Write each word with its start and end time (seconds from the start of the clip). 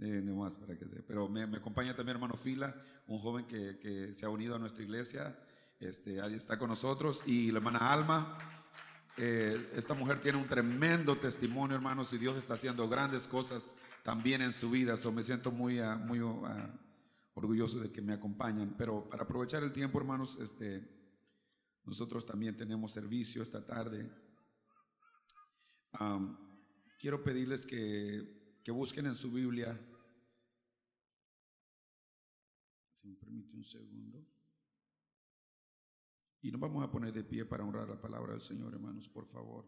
Eh, 0.00 0.22
no 0.24 0.36
más 0.36 0.56
para 0.56 0.78
que 0.78 0.86
Pero 0.86 1.28
me, 1.28 1.42
acompaña 1.42 1.94
también 1.94 2.16
hermano 2.16 2.34
Fila, 2.34 2.74
un 3.06 3.18
joven 3.18 3.44
que, 3.44 3.78
que 3.78 4.14
se 4.14 4.24
ha 4.24 4.30
unido 4.30 4.56
a 4.56 4.58
nuestra 4.58 4.82
iglesia. 4.82 5.36
Este, 5.78 6.20
ahí 6.20 6.34
está 6.34 6.58
con 6.58 6.68
nosotros. 6.68 7.22
Y 7.26 7.50
la 7.50 7.58
hermana 7.58 7.92
Alma. 7.92 8.38
Eh, 9.16 9.72
esta 9.74 9.92
mujer 9.92 10.18
tiene 10.18 10.38
un 10.38 10.46
tremendo 10.46 11.18
testimonio, 11.18 11.76
hermanos, 11.76 12.12
y 12.14 12.18
Dios 12.18 12.38
está 12.38 12.54
haciendo 12.54 12.88
grandes 12.88 13.28
cosas 13.28 13.78
también 14.02 14.40
en 14.40 14.52
su 14.52 14.70
vida. 14.70 14.96
So, 14.96 15.12
me 15.12 15.22
siento 15.22 15.50
muy, 15.50 15.78
ah, 15.78 15.96
muy 15.96 16.20
ah, 16.20 16.70
orgulloso 17.34 17.80
de 17.80 17.92
que 17.92 18.00
me 18.00 18.14
acompañan. 18.14 18.74
Pero 18.78 19.08
para 19.08 19.24
aprovechar 19.24 19.62
el 19.62 19.72
tiempo, 19.72 19.98
hermanos, 19.98 20.38
este, 20.40 20.88
nosotros 21.84 22.24
también 22.24 22.56
tenemos 22.56 22.92
servicio 22.92 23.42
esta 23.42 23.66
tarde. 23.66 24.10
Quiero 26.98 27.22
pedirles 27.22 27.66
que, 27.66 28.60
que 28.62 28.70
busquen 28.70 29.06
en 29.06 29.14
su 29.14 29.32
Biblia. 29.32 29.78
Si 33.00 33.08
me 33.08 33.16
permite 33.16 33.56
un 33.56 33.64
segundo. 33.64 34.26
Y 36.42 36.50
nos 36.50 36.60
vamos 36.60 36.84
a 36.84 36.90
poner 36.90 37.14
de 37.14 37.24
pie 37.24 37.46
para 37.46 37.64
honrar 37.64 37.88
la 37.88 37.98
palabra 37.98 38.32
del 38.32 38.42
Señor, 38.42 38.74
hermanos, 38.74 39.08
por 39.08 39.26
favor. 39.26 39.66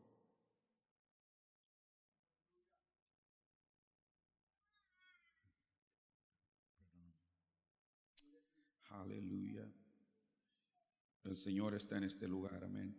Aleluya. 8.90 9.66
El 11.24 11.36
Señor 11.36 11.74
está 11.74 11.96
en 11.96 12.04
este 12.04 12.28
lugar, 12.28 12.62
amén. 12.62 12.94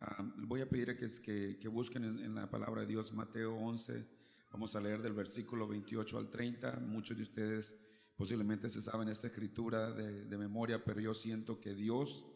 Ah, 0.00 0.24
voy 0.38 0.62
a 0.62 0.68
pedir 0.70 0.96
que, 0.96 1.06
que, 1.22 1.58
que 1.58 1.68
busquen 1.68 2.04
en, 2.04 2.18
en, 2.20 2.34
la 2.34 2.48
palabra 2.48 2.82
de 2.82 2.86
Dios 2.86 3.12
Mateo 3.12 3.56
11. 3.56 4.08
Vamos 4.52 4.74
a 4.74 4.80
leer 4.80 5.02
del 5.02 5.12
versículo 5.12 5.68
28 5.68 6.16
al 6.16 6.30
30. 6.30 6.80
Muchos 6.80 7.16
de 7.16 7.24
ustedes 7.24 7.87
posiblemente 8.18 8.68
se 8.68 8.82
saben 8.82 9.08
esta 9.08 9.28
escritura 9.28 9.92
de, 9.92 10.24
de 10.24 10.36
memoria, 10.36 10.84
pero 10.84 11.00
yo 11.00 11.14
siento 11.14 11.60
que 11.60 11.72
Dios 11.72 12.26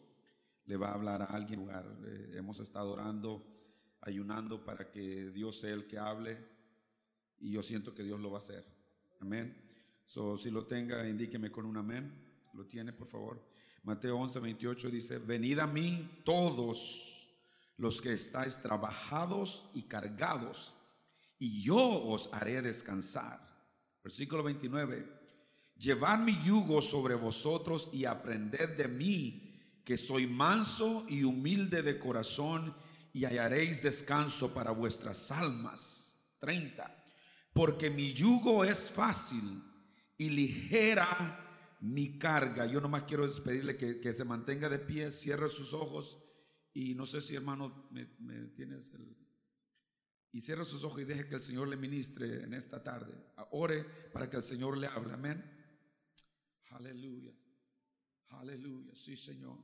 le 0.65 0.77
va 0.77 0.91
a 0.91 0.93
hablar 0.93 1.21
a 1.21 1.25
alguien. 1.25 1.67
Eh, 2.05 2.31
hemos 2.35 2.61
estado 2.61 2.91
orando, 2.91 3.45
ayunando 3.99 4.63
para 4.63 4.89
que 4.89 5.29
Dios 5.31 5.59
sea 5.59 5.73
el 5.73 5.85
que 5.85 5.99
hable 5.99 6.37
y 7.39 7.51
yo 7.51 7.61
siento 7.61 7.93
que 7.93 8.03
Dios 8.03 8.19
lo 8.21 8.31
va 8.31 8.37
a 8.37 8.39
hacer. 8.39 8.65
Amén. 9.19 9.61
So, 10.05 10.37
si 10.37 10.49
lo 10.49 10.65
tenga, 10.65 11.07
indíqueme 11.07 11.51
con 11.51 11.65
un 11.65 11.75
amén. 11.75 12.39
Si 12.49 12.55
lo 12.55 12.65
tiene, 12.65 12.93
por 12.93 13.07
favor. 13.07 13.45
Mateo 13.83 14.17
11, 14.17 14.39
28 14.39 14.89
dice, 14.89 15.17
venid 15.17 15.59
a 15.59 15.67
mí 15.67 16.21
todos 16.23 17.29
los 17.75 17.99
que 18.01 18.13
estáis 18.13 18.61
trabajados 18.61 19.69
y 19.73 19.83
cargados, 19.83 20.75
y 21.39 21.61
yo 21.61 21.77
os 21.77 22.31
haré 22.31 22.61
descansar. 22.61 23.41
Versículo 24.01 24.43
29, 24.43 25.22
llevad 25.77 26.19
mi 26.19 26.35
yugo 26.43 26.81
sobre 26.81 27.15
vosotros 27.15 27.89
y 27.93 28.05
aprended 28.05 28.77
de 28.77 28.87
mí, 28.87 29.59
que 29.83 29.97
soy 29.97 30.27
manso 30.27 31.05
y 31.09 31.23
humilde 31.23 31.81
de 31.81 31.99
corazón, 31.99 32.73
y 33.11 33.25
hallaréis 33.25 33.83
descanso 33.83 34.53
para 34.53 34.71
vuestras 34.71 35.31
almas. 35.31 36.03
30, 36.39 37.03
porque 37.53 37.89
mi 37.89 38.11
yugo 38.11 38.65
es 38.65 38.91
fácil 38.91 39.63
y 40.17 40.29
ligera 40.29 41.39
mi 41.79 42.17
carga. 42.17 42.65
Yo 42.65 42.81
nomás 42.81 43.03
quiero 43.03 43.23
despedirle 43.23 43.77
que, 43.77 44.13
se 44.13 44.25
mantenga 44.25 44.67
de 44.67 44.79
pie, 44.79 45.09
cierre 45.09 45.47
sus 45.47 45.71
ojos. 45.71 46.21
Y 46.73 46.95
no 46.95 47.05
sé 47.05 47.21
si 47.21 47.35
hermano 47.35 47.87
me, 47.91 48.09
me, 48.19 48.47
tienes 48.47 48.93
el... 48.95 49.15
Y 50.33 50.41
cierre 50.41 50.65
sus 50.65 50.83
ojos 50.83 51.01
y 51.01 51.05
deje 51.05 51.27
que 51.27 51.35
el 51.35 51.41
Señor 51.41 51.67
le 51.67 51.77
ministre 51.77 52.43
en 52.43 52.53
esta 52.53 52.83
tarde. 52.83 53.13
Ore 53.51 53.85
para 54.11 54.29
que 54.29 54.37
el 54.37 54.43
Señor 54.43 54.77
le 54.77 54.87
hable. 54.87 55.13
Amén. 55.13 55.52
Aleluya. 56.73 57.31
Aleluya. 58.29 58.95
Sí, 58.95 59.15
Señor. 59.15 59.57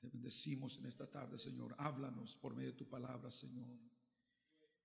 Te 0.00 0.08
bendecimos 0.08 0.78
en 0.78 0.86
esta 0.86 1.08
tarde, 1.08 1.38
Señor. 1.38 1.74
Háblanos 1.78 2.34
por 2.34 2.54
medio 2.54 2.72
de 2.72 2.76
tu 2.76 2.88
palabra, 2.88 3.30
Señor. 3.30 3.68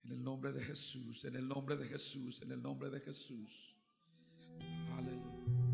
En 0.04 0.12
el 0.12 0.24
nombre 0.24 0.52
de 0.52 0.62
Jesús, 0.64 1.26
en 1.26 1.36
el 1.36 1.48
nombre 1.48 1.76
de 1.76 1.88
Jesús, 1.88 2.42
en 2.44 2.52
el 2.52 2.62
nombre 2.62 2.90
de 2.90 3.00
Jesús. 3.00 3.76
Aleluya. 4.92 5.68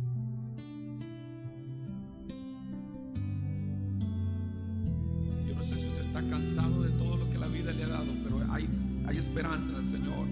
Yo 5.45 5.56
no 5.56 5.63
sé 5.63 5.78
si 5.78 5.88
usted 5.88 6.01
está 6.01 6.22
cansado 6.30 6.84
de 6.84 6.90
todo 6.97 7.18
lo 7.18 7.30
que 7.30 7.38
la 7.38 7.47
vida 7.47 7.74
le 7.74 7.84
ha 7.84 7.90
dado, 7.90 8.12
pero 8.24 8.40
hay, 8.51 8.69
esperanza 9.18 9.69
en 9.72 9.75
el 9.75 9.85
Señor 9.85 10.28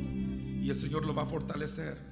y 0.64 0.70
el 0.70 0.76
Señor 0.76 1.06
lo 1.06 1.14
va 1.14 1.24
a 1.24 1.26
fortalecer. 1.26 2.11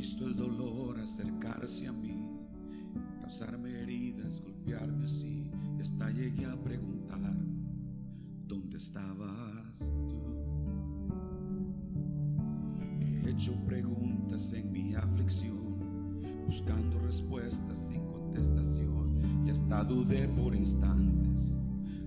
Visto 0.00 0.26
el 0.26 0.34
dolor 0.34 0.98
acercarse 0.98 1.86
a 1.86 1.92
mí, 1.92 2.26
causarme 3.20 3.68
heridas, 3.82 4.40
golpearme 4.42 5.04
así. 5.04 5.50
Y 5.76 5.82
hasta 5.82 6.10
llegué 6.10 6.46
a 6.46 6.56
preguntar, 6.56 7.36
¿dónde 8.46 8.78
estabas 8.78 9.92
tú? 10.08 10.22
He 12.98 13.28
hecho 13.28 13.52
preguntas 13.66 14.54
en 14.54 14.72
mi 14.72 14.94
aflicción, 14.94 16.22
buscando 16.46 16.98
respuestas 17.00 17.88
sin 17.88 18.02
contestación, 18.06 19.44
y 19.44 19.50
hasta 19.50 19.84
dudé 19.84 20.28
por 20.28 20.54
instantes 20.54 21.58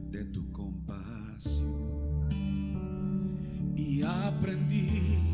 de 0.09 0.25
tu 0.25 0.51
compasión. 0.51 2.27
Y 3.75 4.01
aprendí 4.01 5.32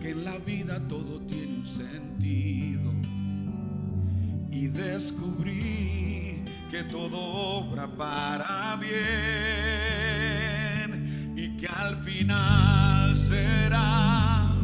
que 0.00 0.10
en 0.10 0.24
la 0.24 0.38
vida 0.38 0.80
todo 0.88 1.20
tiene 1.20 1.58
un 1.58 1.66
sentido, 1.66 2.90
y 4.50 4.68
descubrí 4.68 6.42
que 6.70 6.84
todo 6.84 7.18
obra 7.18 7.86
para 7.86 8.76
bien, 8.76 8.94
y 11.36 11.56
que 11.58 11.66
al 11.66 11.96
final 11.96 13.14
será 13.14 14.54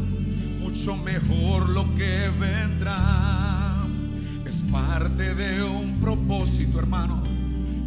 mucho 0.60 0.97
mejor 0.98 1.68
lo 1.68 1.94
que 1.94 2.30
vendrá. 2.41 3.82
Es 4.44 4.62
parte 4.72 5.34
de 5.34 5.62
un 5.62 6.00
propósito, 6.00 6.78
hermano, 6.78 7.22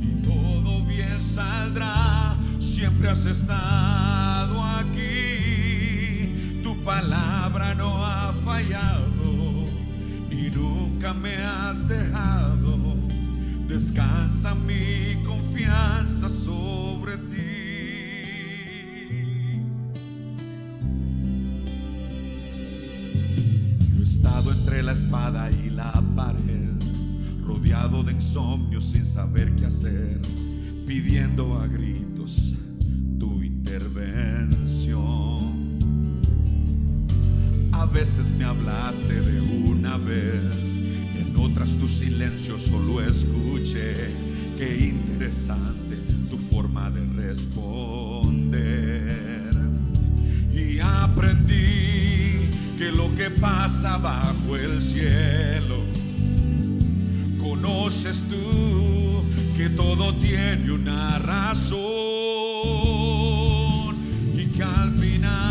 y 0.01 0.21
todo 0.21 0.85
bien 0.85 1.21
saldrá. 1.21 2.35
Siempre 2.59 3.09
has 3.09 3.25
estado 3.25 4.58
palabra 6.89 7.75
no 7.75 8.03
ha 8.03 8.33
fallado 8.43 9.29
y 10.31 10.49
nunca 10.49 11.13
me 11.13 11.35
has 11.37 11.87
dejado. 11.87 12.95
Descansa 13.67 14.55
mi 14.55 15.23
confianza 15.23 16.27
sobre 16.27 17.17
ti. 17.17 17.59
entre 24.51 24.81
la 24.81 24.93
espada 24.93 25.49
y 25.63 25.69
la 25.69 25.91
pared, 26.15 26.73
rodeado 27.45 28.03
de 28.03 28.13
insomnio 28.13 28.81
sin 28.81 29.05
saber 29.05 29.53
qué 29.55 29.65
hacer, 29.65 30.19
pidiendo 30.87 31.53
a 31.59 31.67
me 38.37 38.43
hablaste 38.43 39.13
de 39.13 39.39
una 39.41 39.97
vez, 39.97 40.61
en 41.17 41.33
otras 41.37 41.71
tu 41.75 41.87
silencio 41.87 42.57
solo 42.57 43.01
escuché. 43.01 43.93
Qué 44.57 44.93
interesante 44.93 45.95
tu 46.29 46.37
forma 46.37 46.89
de 46.91 47.05
responder. 47.23 49.07
Y 50.53 50.79
aprendí 50.79 52.49
que 52.77 52.91
lo 52.91 53.15
que 53.15 53.29
pasa 53.29 53.97
bajo 53.97 54.57
el 54.57 54.81
cielo, 54.81 55.77
conoces 57.39 58.27
tú 58.29 59.23
que 59.55 59.69
todo 59.69 60.13
tiene 60.15 60.71
una 60.71 61.17
razón 61.19 61.79
y 64.37 64.45
que 64.47 64.63
al 64.63 64.91
final 64.93 65.48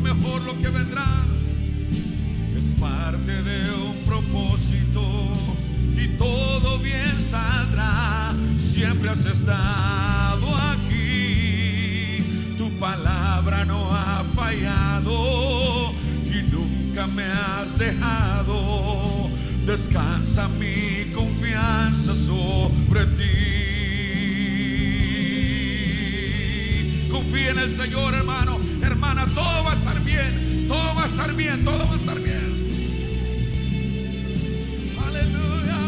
mejor 0.00 0.42
lo 0.42 0.58
que 0.58 0.68
vendrá. 0.68 1.06
Es 2.56 2.80
parte 2.80 3.42
de 3.42 3.72
un 3.72 3.96
propósito 4.06 5.02
y 5.96 6.08
todo 6.16 6.78
bien 6.78 7.12
saldrá. 7.30 8.32
Siempre 8.56 9.10
has 9.10 9.24
estado 9.26 10.46
aquí 10.56 11.44
tu 12.56 12.70
palabra 12.78 13.64
no 13.64 13.90
ha 13.92 14.24
fallado 14.34 15.92
y 16.26 16.42
nunca 16.50 17.06
me 17.08 17.24
has 17.24 17.78
dejado. 17.78 19.28
Descansa 19.66 20.48
mi 20.60 21.12
confianza 21.12 22.14
sobre 22.14 23.06
ti. 23.06 23.54
confíe 27.10 27.50
en 27.50 27.58
el 27.58 27.70
Señor, 27.70 28.14
hermano. 28.14 28.58
Hermana, 28.82 29.24
todo 29.34 29.63
estar 31.14 31.34
bien. 31.36 31.64
Todo 31.64 31.78
va 31.78 31.92
a 31.92 31.96
estar 31.96 32.20
bien. 32.20 32.64
Aleluya. 35.06 35.78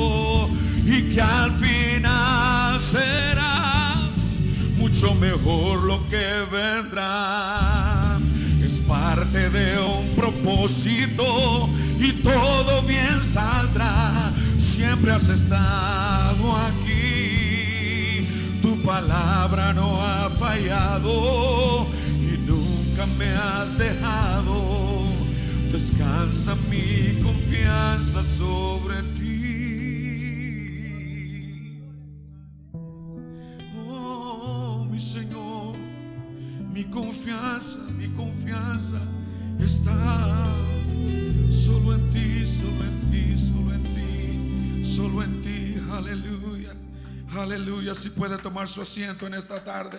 Oh, 0.00 0.48
y 0.84 1.02
que 1.14 1.20
al 1.20 1.52
final 1.52 2.80
será 2.80 3.94
mucho 4.78 5.14
mejor 5.14 5.84
lo 5.84 6.08
que 6.08 6.26
vendrá. 6.50 8.18
Es 8.64 8.80
parte 8.80 9.48
de 9.50 9.78
un 9.78 10.08
propósito 10.16 11.67
y 12.00 12.12
todo 12.22 12.82
bien 12.82 13.22
saldrá. 13.22 14.32
Siempre 14.58 15.12
has 15.12 15.28
estado 15.28 16.56
aquí, 16.68 18.20
tu 18.62 18.80
palabra 18.82 19.72
no 19.72 20.00
ha 20.00 20.28
fallado 20.30 21.86
y 22.22 22.38
nunca 22.46 23.06
me 23.18 23.28
has 23.28 23.78
dejado. 23.78 25.04
Descansa 25.72 26.54
mi 26.70 27.20
confianza 27.22 28.22
sobre 28.22 29.02
ti. 29.18 29.38
Oh, 33.76 34.86
mi 34.90 35.00
Señor, 35.00 35.76
mi 36.72 36.84
confianza, 36.84 37.78
mi 37.98 38.08
confianza 38.08 39.00
está 39.58 40.57
solo 41.68 41.92
en 41.92 42.10
ti, 42.10 42.46
solo 42.46 42.82
en 42.82 43.10
ti, 43.10 43.36
solo 43.36 43.74
en 43.74 43.82
ti, 43.82 44.84
solo 44.84 45.22
en 45.22 45.42
ti. 45.42 45.76
Aleluya, 45.92 46.72
aleluya. 47.36 47.94
Si 47.94 48.08
puede 48.10 48.38
tomar 48.38 48.68
su 48.68 48.80
asiento 48.80 49.26
en 49.26 49.34
esta 49.34 49.62
tarde. 49.62 49.98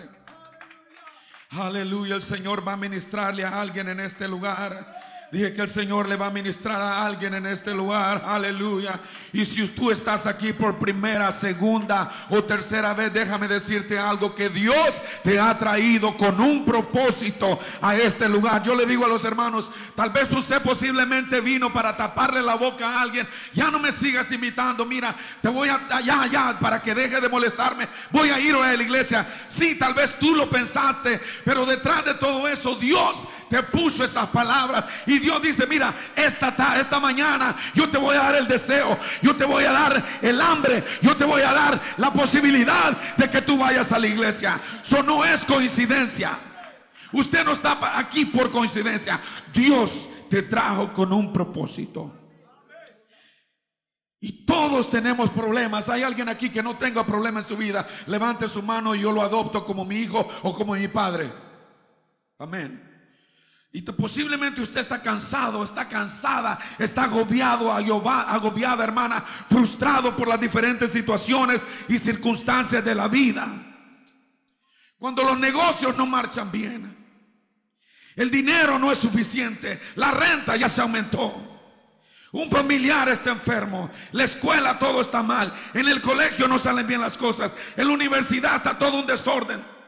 Aleluya, 1.51 2.16
el 2.16 2.24
Señor 2.24 2.68
va 2.68 2.74
a 2.74 2.77
ministrarle 2.77 3.44
a 3.44 3.62
alguien 3.62 3.88
en 3.89 4.00
este 4.00 4.27
lugar. 4.27 4.99
Dije 5.31 5.53
que 5.53 5.61
el 5.61 5.69
Señor 5.69 6.09
le 6.09 6.15
va 6.15 6.27
a 6.27 6.31
ministrar 6.31 6.81
a 6.81 7.05
alguien 7.05 7.35
en 7.35 7.45
este 7.45 7.71
lugar. 7.71 8.23
Aleluya. 8.25 8.99
Y 9.31 9.45
si 9.45 9.67
tú 9.67 9.91
estás 9.91 10.25
aquí 10.25 10.53
por 10.53 10.79
primera, 10.79 11.31
segunda 11.31 12.09
o 12.31 12.43
tercera 12.43 12.95
vez, 12.95 13.13
déjame 13.13 13.47
decirte 13.47 13.99
algo 13.99 14.33
que 14.33 14.49
Dios 14.49 14.99
te 15.23 15.39
ha 15.39 15.55
traído 15.55 16.17
con 16.17 16.41
un 16.41 16.65
propósito 16.65 17.59
a 17.79 17.95
este 17.95 18.27
lugar. 18.27 18.63
Yo 18.63 18.73
le 18.73 18.87
digo 18.87 19.05
a 19.05 19.07
los 19.07 19.23
hermanos, 19.23 19.69
tal 19.95 20.09
vez 20.09 20.31
usted 20.31 20.63
posiblemente 20.63 21.41
vino 21.41 21.71
para 21.71 21.95
taparle 21.95 22.41
la 22.41 22.55
boca 22.55 22.89
a 22.89 23.01
alguien. 23.03 23.27
Ya 23.53 23.69
no 23.69 23.77
me 23.77 23.91
sigas 23.91 24.31
invitando. 24.31 24.83
Mira, 24.83 25.15
te 25.43 25.49
voy 25.49 25.69
a 25.69 26.01
ya 26.01 26.25
ya 26.25 26.59
para 26.59 26.81
que 26.81 26.95
deje 26.95 27.21
de 27.21 27.29
molestarme. 27.29 27.87
Voy 28.09 28.29
a 28.29 28.39
ir 28.39 28.55
a 28.55 28.73
la 28.73 28.83
iglesia. 28.83 29.27
Sí, 29.47 29.77
tal 29.77 29.93
vez 29.93 30.17
tú 30.17 30.35
lo 30.35 30.49
pensaste, 30.49 31.21
pero 31.45 31.67
detrás 31.67 32.03
de 32.03 32.15
todo 32.15 32.47
eso 32.47 32.73
Dios 32.75 33.27
te 33.49 33.61
puso 33.63 34.03
esas 34.03 34.27
palabras 34.27 34.85
y 35.05 35.19
Dios 35.19 35.42
dice, 35.42 35.68
mira, 35.68 35.94
esta, 36.16 36.80
esta 36.80 37.00
mañana 37.00 37.56
yo 37.74 37.89
te 37.89 37.98
voy 37.98 38.16
a 38.16 38.21
dar 38.21 38.36
el 38.36 38.48
deseo, 38.48 38.98
yo 39.21 39.36
te 39.36 39.45
voy 39.45 39.63
a 39.63 39.71
dar 39.71 40.04
el 40.21 40.42
hambre, 40.42 40.83
yo 41.01 41.16
te 41.16 41.25
voy 41.25 41.42
a 41.42 41.54
dar 41.54 41.80
la 41.98 42.12
posibilidad 42.12 42.95
de 43.18 43.30
que 43.30 43.42
tú 43.42 43.57
vayas 43.57 43.92
a 43.92 44.00
la 44.00 44.07
iglesia. 44.07 44.60
Eso 44.81 45.04
no 45.04 45.24
es 45.24 45.45
coincidencia. 45.45 46.38
Usted 47.12 47.44
no 47.44 47.54
está 47.54 47.98
aquí 47.98 48.25
por 48.25 48.51
coincidencia. 48.51 49.19
Dios 49.54 50.10
te 50.30 50.44
trajo 50.44 50.94
con 50.94 51.12
un 51.12 51.33
propósito. 51.33 52.15
Y 54.22 54.45
todos 54.45 54.89
tenemos 54.89 55.30
problemas. 55.30 55.88
Hay 55.89 56.04
alguien 56.04 56.27
aquí 56.27 56.50
que 56.50 56.62
no 56.62 56.77
tenga 56.77 57.06
problema 57.06 57.39
en 57.39 57.45
su 57.45 57.56
vida. 57.56 57.88
Levante 58.07 58.50
su 58.50 58.62
mano 58.62 58.94
y 58.94 59.01
yo 59.01 59.12
lo 59.12 59.22
adopto 59.22 59.65
como 59.65 59.86
mi 59.86 59.95
hijo 59.95 60.27
o 60.44 60.54
como 60.54 60.75
mi 60.75 60.88
padre. 60.88 61.31
Amén. 62.38 62.88
Y 63.71 63.83
posiblemente 63.83 64.62
usted 64.62 64.81
está 64.81 65.00
cansado, 65.01 65.63
está 65.63 65.88
cansada, 65.88 66.60
está 66.80 67.04
agobiado, 67.04 67.71
agobiada, 67.71 68.83
hermana, 68.83 69.21
frustrado 69.21 70.16
por 70.16 70.27
las 70.27 70.42
diferentes 70.42 70.92
situaciones 70.92 71.62
y 71.88 72.00
circunstancias 72.00 72.83
de 72.83 72.95
la 72.95 73.07
vida. 73.07 73.48
Cuando 74.98 75.24
los 75.24 75.39
negocios 75.39 75.95
no 75.95 76.07
marchan 76.07 76.51
bien, 76.51 76.98
el 78.16 78.31
dinero 78.31 78.80
no 78.80 78.92
es 78.92 78.98
suficiente, 78.98 79.80
la 79.95 80.12
renta 80.12 80.56
ya 80.56 80.68
se 80.68 80.81
aumentó. 80.81 81.45
Un 82.31 82.50
familiar 82.50 83.07
está 83.10 83.31
enfermo, 83.31 83.89
la 84.12 84.24
escuela 84.24 84.80
todo 84.80 85.01
está 85.01 85.22
mal, 85.22 85.54
en 85.75 85.88
el 85.88 86.01
colegio 86.01 86.48
no 86.48 86.57
salen 86.57 86.88
bien 86.88 87.01
las 87.01 87.18
cosas, 87.18 87.54
en 87.77 87.88
la 87.88 87.94
universidad 87.94 88.56
está 88.56 88.77
todo 88.77 89.00
un 89.00 89.06
desorden 89.06 89.78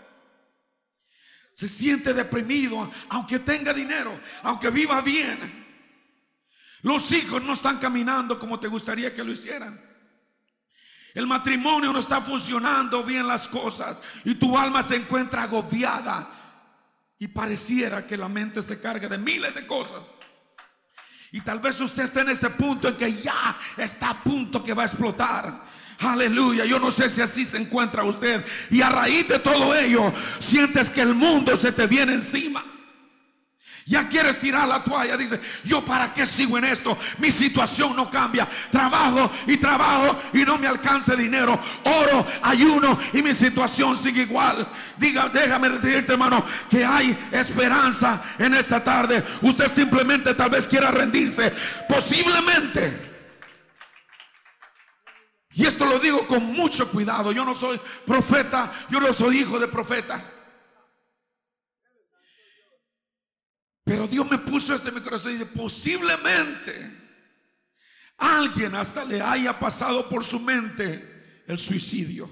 se 1.54 1.68
siente 1.68 2.14
deprimido, 2.14 2.90
aunque 3.10 3.40
tenga 3.40 3.74
dinero, 3.74 4.20
aunque 4.44 4.70
viva 4.70 5.02
bien. 5.02 5.62
Los 6.84 7.12
hijos 7.12 7.44
no 7.44 7.54
están 7.54 7.78
caminando 7.78 8.40
como 8.40 8.60
te 8.60 8.68
gustaría 8.68 9.14
que 9.14 9.24
lo 9.24 9.32
hicieran. 9.32 9.80
El 11.14 11.28
matrimonio 11.28 11.92
no 11.92 12.00
está 12.00 12.22
funcionando 12.22 13.04
bien 13.04 13.28
las 13.28 13.48
cosas 13.48 13.98
y 14.24 14.36
tu 14.36 14.58
alma 14.58 14.82
se 14.82 14.96
encuentra 14.96 15.44
agobiada 15.44 16.30
y 17.20 17.28
pareciera 17.28 18.08
que 18.08 18.18
la 18.18 18.30
mente 18.30 18.62
se 18.62 18.80
carga 18.80 19.08
de 19.10 19.18
miles 19.18 19.54
de 19.54 19.68
cosas. 19.68 20.04
Y 21.34 21.42
tal 21.42 21.60
vez 21.60 21.80
usted 21.80 22.04
esté 22.04 22.22
en 22.22 22.30
ese 22.30 22.50
punto 22.50 22.88
en 22.88 22.96
que 22.96 23.14
ya 23.14 23.56
está 23.78 24.10
a 24.10 24.24
punto 24.24 24.64
que 24.64 24.74
va 24.74 24.84
a 24.84 24.86
explotar. 24.86 25.71
Aleluya, 26.02 26.66
yo 26.66 26.80
no 26.80 26.90
sé 26.90 27.10
si 27.10 27.22
así 27.22 27.46
se 27.46 27.58
encuentra 27.58 28.04
usted. 28.04 28.44
Y 28.72 28.82
a 28.82 28.90
raíz 28.90 29.28
de 29.28 29.40
todo 29.40 29.76
ello, 29.76 30.12
sientes 30.40 30.90
que 30.90 31.02
el 31.02 31.14
mundo 31.14 31.56
se 31.56 31.72
te 31.72 31.86
viene 31.86 32.14
encima. 32.14 32.64
Ya 33.86 34.08
quieres 34.08 34.40
tirar 34.40 34.68
la 34.68 34.84
toalla, 34.84 35.18
dice, 35.18 35.40
yo 35.66 35.82
para 35.82 36.14
qué 36.14 36.26
sigo 36.26 36.58
en 36.58 36.66
esto, 36.66 36.98
mi 37.18 37.32
situación 37.32 37.96
no 37.96 38.10
cambia, 38.10 38.48
trabajo 38.72 39.30
y 39.48 39.58
trabajo 39.58 40.18
y 40.34 40.40
no 40.44 40.58
me 40.58 40.68
alcanza 40.68 41.16
dinero, 41.16 41.60
oro, 41.84 42.26
ayuno 42.44 42.98
y 43.12 43.22
mi 43.22 43.34
situación 43.34 43.98
sigue 43.98 44.22
igual. 44.22 44.68
Diga, 44.98 45.30
déjame 45.30 45.70
decirte 45.70 46.14
hermano, 46.14 46.46
que 46.70 46.86
hay 46.86 47.18
esperanza 47.32 48.22
en 48.38 48.54
esta 48.54 48.84
tarde. 48.84 49.24
Usted 49.42 49.68
simplemente 49.68 50.34
tal 50.36 50.52
vez 50.52 50.68
quiera 50.68 50.90
rendirse, 50.92 51.52
posiblemente 51.90 53.11
y 55.54 55.66
esto 55.66 55.86
lo 55.86 56.00
digo 56.00 56.26
con 56.28 56.44
mucho 56.54 56.90
cuidado. 56.90 57.32
Yo 57.32 57.44
no 57.44 57.54
soy 57.54 57.80
profeta, 58.06 58.72
yo 58.90 59.00
no 59.02 59.14
soy 59.14 59.40
hijo 59.40 59.60
de 59.60 59.68
profeta. 59.68 60.24
Pero 63.84 64.08
Dios 64.08 64.30
me 64.30 64.38
puso 64.38 64.74
este 64.74 64.92
mi 64.92 65.02
corazón 65.02 65.32
y 65.32 65.34
dice, 65.34 65.48
posiblemente 65.48 67.00
alguien 68.18 68.76
hasta 68.76 69.04
le 69.04 69.22
haya 69.22 69.58
pasado 69.60 70.08
por 70.08 70.24
su 70.24 70.40
mente 70.40 71.44
el 71.48 71.58
suicidio. 71.58 72.30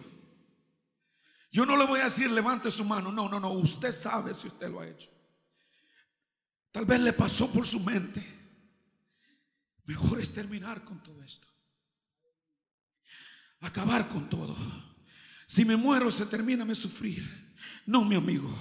Yo 1.51 1.65
no 1.65 1.75
le 1.75 1.85
voy 1.85 1.99
a 1.99 2.05
decir 2.05 2.31
levante 2.31 2.71
su 2.71 2.85
mano, 2.85 3.11
no, 3.11 3.27
no, 3.27 3.39
no, 3.39 3.51
usted 3.51 3.91
sabe 3.91 4.33
si 4.33 4.47
usted 4.47 4.69
lo 4.69 4.79
ha 4.79 4.87
hecho. 4.87 5.09
Tal 6.71 6.85
vez 6.85 7.01
le 7.01 7.11
pasó 7.11 7.51
por 7.51 7.67
su 7.67 7.81
mente. 7.81 8.23
Mejor 9.85 10.21
es 10.21 10.31
terminar 10.31 10.85
con 10.85 11.01
todo 11.03 11.21
esto 11.23 11.48
acabar 13.61 14.07
con 14.07 14.29
todo. 14.29 14.55
Si 15.45 15.65
me 15.65 15.75
muero, 15.75 16.11
se 16.11 16.25
termina 16.25 16.65
mi 16.65 16.75
sufrir. 16.75 17.23
No, 17.85 18.05
mi 18.05 18.15
amigo. 18.15 18.53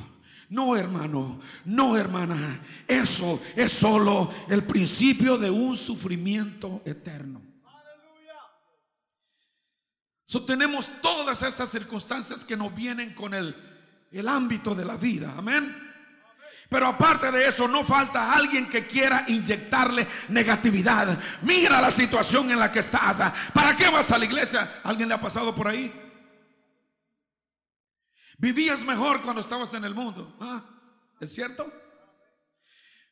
No, 0.49 0.75
hermano. 0.75 1.41
No, 1.65 1.97
hermana. 1.97 2.61
Eso 2.87 3.41
es 3.55 3.73
solo 3.73 4.33
el 4.49 4.65
principio 4.65 5.37
de 5.37 5.51
un 5.51 5.77
sufrimiento 5.77 6.83
eterno. 6.85 7.43
So, 10.25 10.45
tenemos 10.45 10.91
todas 11.01 11.43
estas 11.43 11.71
circunstancias 11.71 12.45
que 12.45 12.57
nos 12.57 12.75
vienen 12.75 13.15
con 13.15 13.33
el, 13.33 13.55
el 14.13 14.29
ámbito 14.29 14.75
de 14.75 14.85
la 14.85 14.97
vida. 14.97 15.35
Amén. 15.37 15.88
Pero 16.69 16.87
aparte 16.87 17.33
de 17.33 17.49
eso, 17.49 17.67
no 17.67 17.83
falta 17.83 18.35
alguien 18.35 18.69
que 18.69 18.87
quiera 18.87 19.25
inyectarle 19.29 20.07
negatividad. 20.29 21.19
Mira 21.43 21.81
la 21.81 21.91
situación 21.91 22.51
en 22.51 22.59
la 22.59 22.71
que 22.71 22.81
estás. 22.81 23.23
¿Para 23.55 23.75
qué 23.75 23.89
vas 23.89 24.11
a 24.13 24.19
la 24.19 24.27
iglesia? 24.27 24.81
¿Alguien 24.85 25.09
le 25.09 25.15
ha 25.15 25.21
pasado 25.21 25.55
por 25.55 25.69
ahí? 25.69 25.91
Vivías 28.37 28.85
mejor 28.85 29.23
cuando 29.23 29.41
estabas 29.41 29.73
en 29.75 29.85
el 29.85 29.95
mundo. 29.95 30.37
¿Ah? 30.41 30.63
¿Es 31.21 31.35
cierto? 31.35 31.73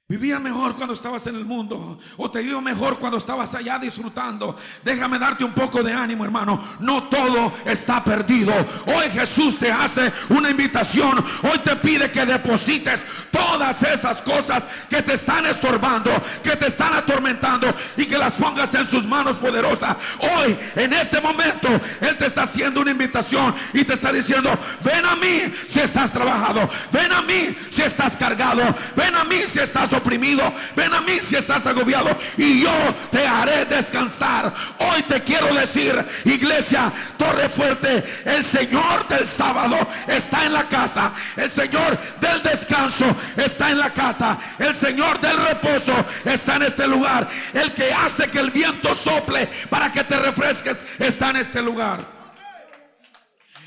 Vivía 0.08 0.38
mejor 0.38 0.76
cuando 0.76 0.94
estabas 0.94 1.26
en 1.26 1.34
el 1.34 1.44
mundo 1.44 1.98
o 2.16 2.30
te 2.30 2.40
iba 2.40 2.60
mejor 2.60 2.96
cuando 2.96 3.18
estabas 3.18 3.52
allá 3.56 3.76
disfrutando. 3.76 4.56
Déjame 4.84 5.18
darte 5.18 5.42
un 5.42 5.52
poco 5.52 5.82
de 5.82 5.92
ánimo, 5.92 6.24
hermano. 6.24 6.62
No 6.78 7.02
todo 7.02 7.52
está 7.64 8.04
perdido. 8.04 8.52
Hoy 8.86 9.10
Jesús 9.12 9.58
te 9.58 9.72
hace 9.72 10.12
una 10.28 10.48
invitación. 10.48 11.18
Hoy 11.42 11.58
te 11.64 11.74
pide 11.74 12.08
que 12.12 12.24
deposites 12.24 13.04
todas 13.32 13.82
esas 13.82 14.22
cosas 14.22 14.64
que 14.88 15.02
te 15.02 15.14
están 15.14 15.44
estorbando, 15.44 16.12
que 16.40 16.54
te 16.54 16.68
están 16.68 16.94
atormentando 16.94 17.66
y 17.96 18.06
que 18.06 18.16
las 18.16 18.34
pongas 18.34 18.72
en 18.76 18.86
sus 18.86 19.04
manos 19.06 19.38
poderosas. 19.38 19.96
Hoy, 20.20 20.56
en 20.76 20.92
este 20.92 21.20
momento, 21.20 21.68
Él 22.00 22.16
te 22.16 22.26
está 22.26 22.35
haciendo 22.56 22.80
una 22.80 22.90
invitación 22.90 23.54
y 23.74 23.84
te 23.84 23.92
está 23.92 24.10
diciendo, 24.10 24.50
ven 24.82 25.04
a 25.04 25.14
mí 25.16 25.54
si 25.66 25.80
estás 25.80 26.10
trabajado, 26.10 26.66
ven 26.90 27.12
a 27.12 27.20
mí 27.20 27.54
si 27.68 27.82
estás 27.82 28.16
cargado, 28.16 28.62
ven 28.96 29.14
a 29.14 29.24
mí 29.24 29.42
si 29.46 29.58
estás 29.58 29.92
oprimido, 29.92 30.42
ven 30.74 30.92
a 30.94 31.02
mí 31.02 31.18
si 31.20 31.36
estás 31.36 31.66
agobiado 31.66 32.16
y 32.38 32.62
yo 32.62 32.72
te 33.10 33.26
haré 33.26 33.66
descansar. 33.66 34.54
Hoy 34.78 35.02
te 35.02 35.20
quiero 35.20 35.52
decir, 35.52 36.02
iglesia, 36.24 36.90
torre 37.18 37.46
fuerte, 37.50 38.02
el 38.24 38.42
Señor 38.42 39.06
del 39.08 39.28
sábado 39.28 39.76
está 40.08 40.46
en 40.46 40.54
la 40.54 40.64
casa, 40.64 41.12
el 41.36 41.50
Señor 41.50 41.98
del 42.22 42.42
descanso 42.42 43.04
está 43.36 43.70
en 43.70 43.80
la 43.80 43.90
casa, 43.90 44.38
el 44.58 44.74
Señor 44.74 45.20
del 45.20 45.36
reposo 45.36 45.92
está 46.24 46.56
en 46.56 46.62
este 46.62 46.88
lugar, 46.88 47.28
el 47.52 47.70
que 47.72 47.92
hace 47.92 48.28
que 48.28 48.38
el 48.38 48.50
viento 48.50 48.94
sople 48.94 49.46
para 49.68 49.92
que 49.92 50.04
te 50.04 50.16
refresques 50.16 50.86
está 50.98 51.28
en 51.30 51.36
este 51.36 51.60
lugar. 51.60 52.15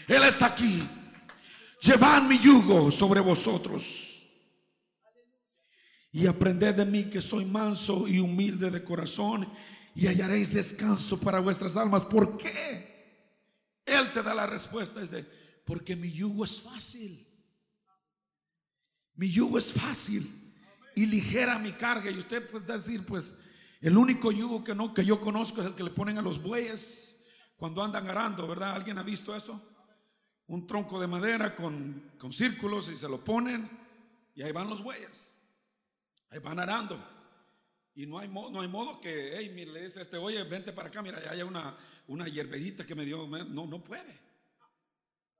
Él 0.09 0.23
está 0.23 0.47
aquí. 0.47 0.83
Llevad 1.81 2.23
mi 2.23 2.39
yugo 2.39 2.91
sobre 2.91 3.21
vosotros 3.21 4.27
y 6.11 6.25
aprended 6.25 6.75
de 6.75 6.85
mí 6.85 7.05
que 7.05 7.21
soy 7.21 7.45
manso 7.45 8.07
y 8.07 8.19
humilde 8.19 8.71
de 8.71 8.83
corazón 8.83 9.47
y 9.95 10.07
hallaréis 10.07 10.51
descanso 10.51 11.19
para 11.19 11.39
vuestras 11.39 11.77
almas. 11.77 12.03
¿Por 12.03 12.37
qué? 12.37 12.99
Él 13.85 14.11
te 14.11 14.23
da 14.23 14.33
la 14.33 14.47
respuesta. 14.47 14.99
Dice, 14.99 15.25
porque 15.63 15.95
mi 15.95 16.11
yugo 16.11 16.43
es 16.43 16.63
fácil. 16.63 17.25
Mi 19.13 19.29
yugo 19.29 19.59
es 19.59 19.71
fácil 19.73 20.27
y 20.95 21.05
ligera 21.05 21.59
mi 21.59 21.73
carga. 21.73 22.09
Y 22.09 22.17
usted 22.17 22.49
puede 22.49 22.65
decir, 22.65 23.05
pues, 23.05 23.37
el 23.79 23.95
único 23.95 24.31
yugo 24.31 24.63
que 24.63 24.73
no 24.73 24.91
que 24.91 25.05
yo 25.05 25.21
conozco 25.21 25.61
es 25.61 25.67
el 25.67 25.75
que 25.75 25.83
le 25.83 25.91
ponen 25.91 26.17
a 26.17 26.23
los 26.23 26.41
bueyes 26.41 27.25
cuando 27.57 27.83
andan 27.83 28.09
arando, 28.09 28.47
¿verdad? 28.47 28.73
¿Alguien 28.73 28.97
ha 28.97 29.03
visto 29.03 29.35
eso? 29.35 29.61
Un 30.49 30.67
tronco 30.67 30.99
de 30.99 31.07
madera 31.07 31.55
con, 31.55 32.11
con 32.17 32.33
círculos 32.33 32.89
y 32.89 32.97
se 32.97 33.07
lo 33.07 33.23
ponen 33.23 33.69
y 34.35 34.41
ahí 34.41 34.51
van 34.51 34.69
los 34.69 34.83
bueyes. 34.83 35.37
Ahí 36.29 36.39
van 36.39 36.59
arando. 36.59 36.97
Y 37.95 38.05
no 38.05 38.19
hay, 38.19 38.29
no 38.29 38.61
hay 38.61 38.67
modo 38.67 39.01
que, 39.01 39.35
hey, 39.37 39.49
le 39.65 39.83
dice 39.83 40.01
este, 40.01 40.17
oye, 40.17 40.41
vente 40.43 40.71
para 40.71 40.87
acá, 40.87 41.01
mira, 41.01 41.19
hay 41.29 41.41
una, 41.41 41.75
una 42.07 42.27
hierbedita 42.27 42.85
que 42.85 42.95
me 42.95 43.03
dio. 43.05 43.27
No, 43.27 43.67
no 43.67 43.83
puede. 43.83 44.17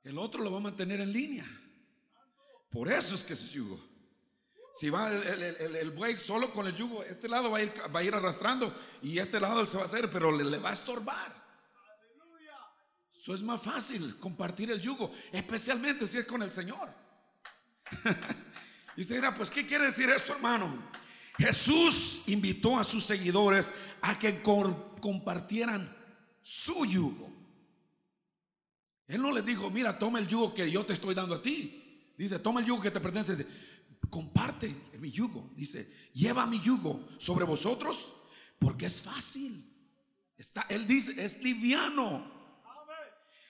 El 0.04 0.18
otro 0.18 0.44
lo 0.44 0.52
va 0.52 0.58
a 0.58 0.62
mantener 0.62 1.02
en 1.02 1.12
línea. 1.12 1.46
Por 2.70 2.92
eso 2.92 3.16
es 3.16 3.24
que 3.24 3.34
es 3.34 3.52
yugo. 3.52 3.80
Si 4.76 4.90
va 4.90 5.10
el, 5.12 5.92
buey 5.92 6.18
solo 6.18 6.52
con 6.54 6.68
el 6.68 6.76
yugo, 6.76 7.04
este 7.04 7.28
lado 7.28 7.52
va 7.52 7.58
a, 7.58 7.64
ir, 7.64 7.74
va 7.94 8.00
a 8.00 8.04
ir 8.04 8.14
arrastrando 8.14 8.74
y 9.02 9.18
este 9.18 9.40
lado 9.40 9.66
se 9.66 9.78
va 9.78 9.84
a 9.84 9.86
hacer, 9.86 10.10
pero 10.12 10.32
le 10.32 10.58
va 10.58 10.70
a 10.70 10.74
estorbar. 10.74 11.49
Eso 13.20 13.36
es 13.36 13.42
más 13.42 13.62
fácil, 13.62 14.18
compartir 14.18 14.72
el 14.72 14.80
yugo, 14.80 15.12
especialmente 15.34 16.08
si 16.08 16.20
es 16.20 16.26
con 16.26 16.42
el 16.42 16.52
Señor. 16.52 16.90
y 18.96 19.02
usted 19.02 19.16
dirá, 19.16 19.36
pues, 19.36 19.50
¿qué 19.50 19.66
quiere 19.66 19.88
decir 19.88 20.10
esto, 20.10 20.32
hermano? 20.32 20.90
Jesús 21.38 22.24
invitó 22.28 22.80
a 22.80 22.86
sus 22.86 23.04
seguidores 23.04 23.74
a 24.02 24.18
que 24.18 24.42
compartieran 24.42 25.94
su 26.42 26.86
yugo. 26.86 27.30
Él 29.06 29.22
no 29.22 29.34
les 29.34 29.46
dijo, 29.46 29.70
mira, 29.70 30.00
toma 30.00 30.20
el 30.20 30.28
yugo 30.28 30.54
que 30.54 30.72
yo 30.72 30.86
te 30.86 30.94
estoy 30.94 31.14
dando 31.14 31.36
a 31.36 31.42
ti. 31.42 32.14
Dice, 32.18 32.40
toma 32.40 32.62
el 32.62 32.68
yugo 32.68 32.82
que 32.82 32.92
te 32.92 33.02
pertenece. 33.02 33.36
Dice, 33.36 33.50
comparte 34.10 34.74
mi 34.98 35.12
yugo. 35.12 35.52
Dice, 35.58 36.10
lleva 36.14 36.46
mi 36.46 36.62
yugo 36.62 37.10
sobre 37.18 37.44
vosotros 37.44 38.30
porque 38.62 38.86
es 38.86 39.02
fácil. 39.02 39.66
Está, 40.38 40.66
él 40.70 40.88
dice, 40.88 41.22
es 41.22 41.44
liviano. 41.44 42.39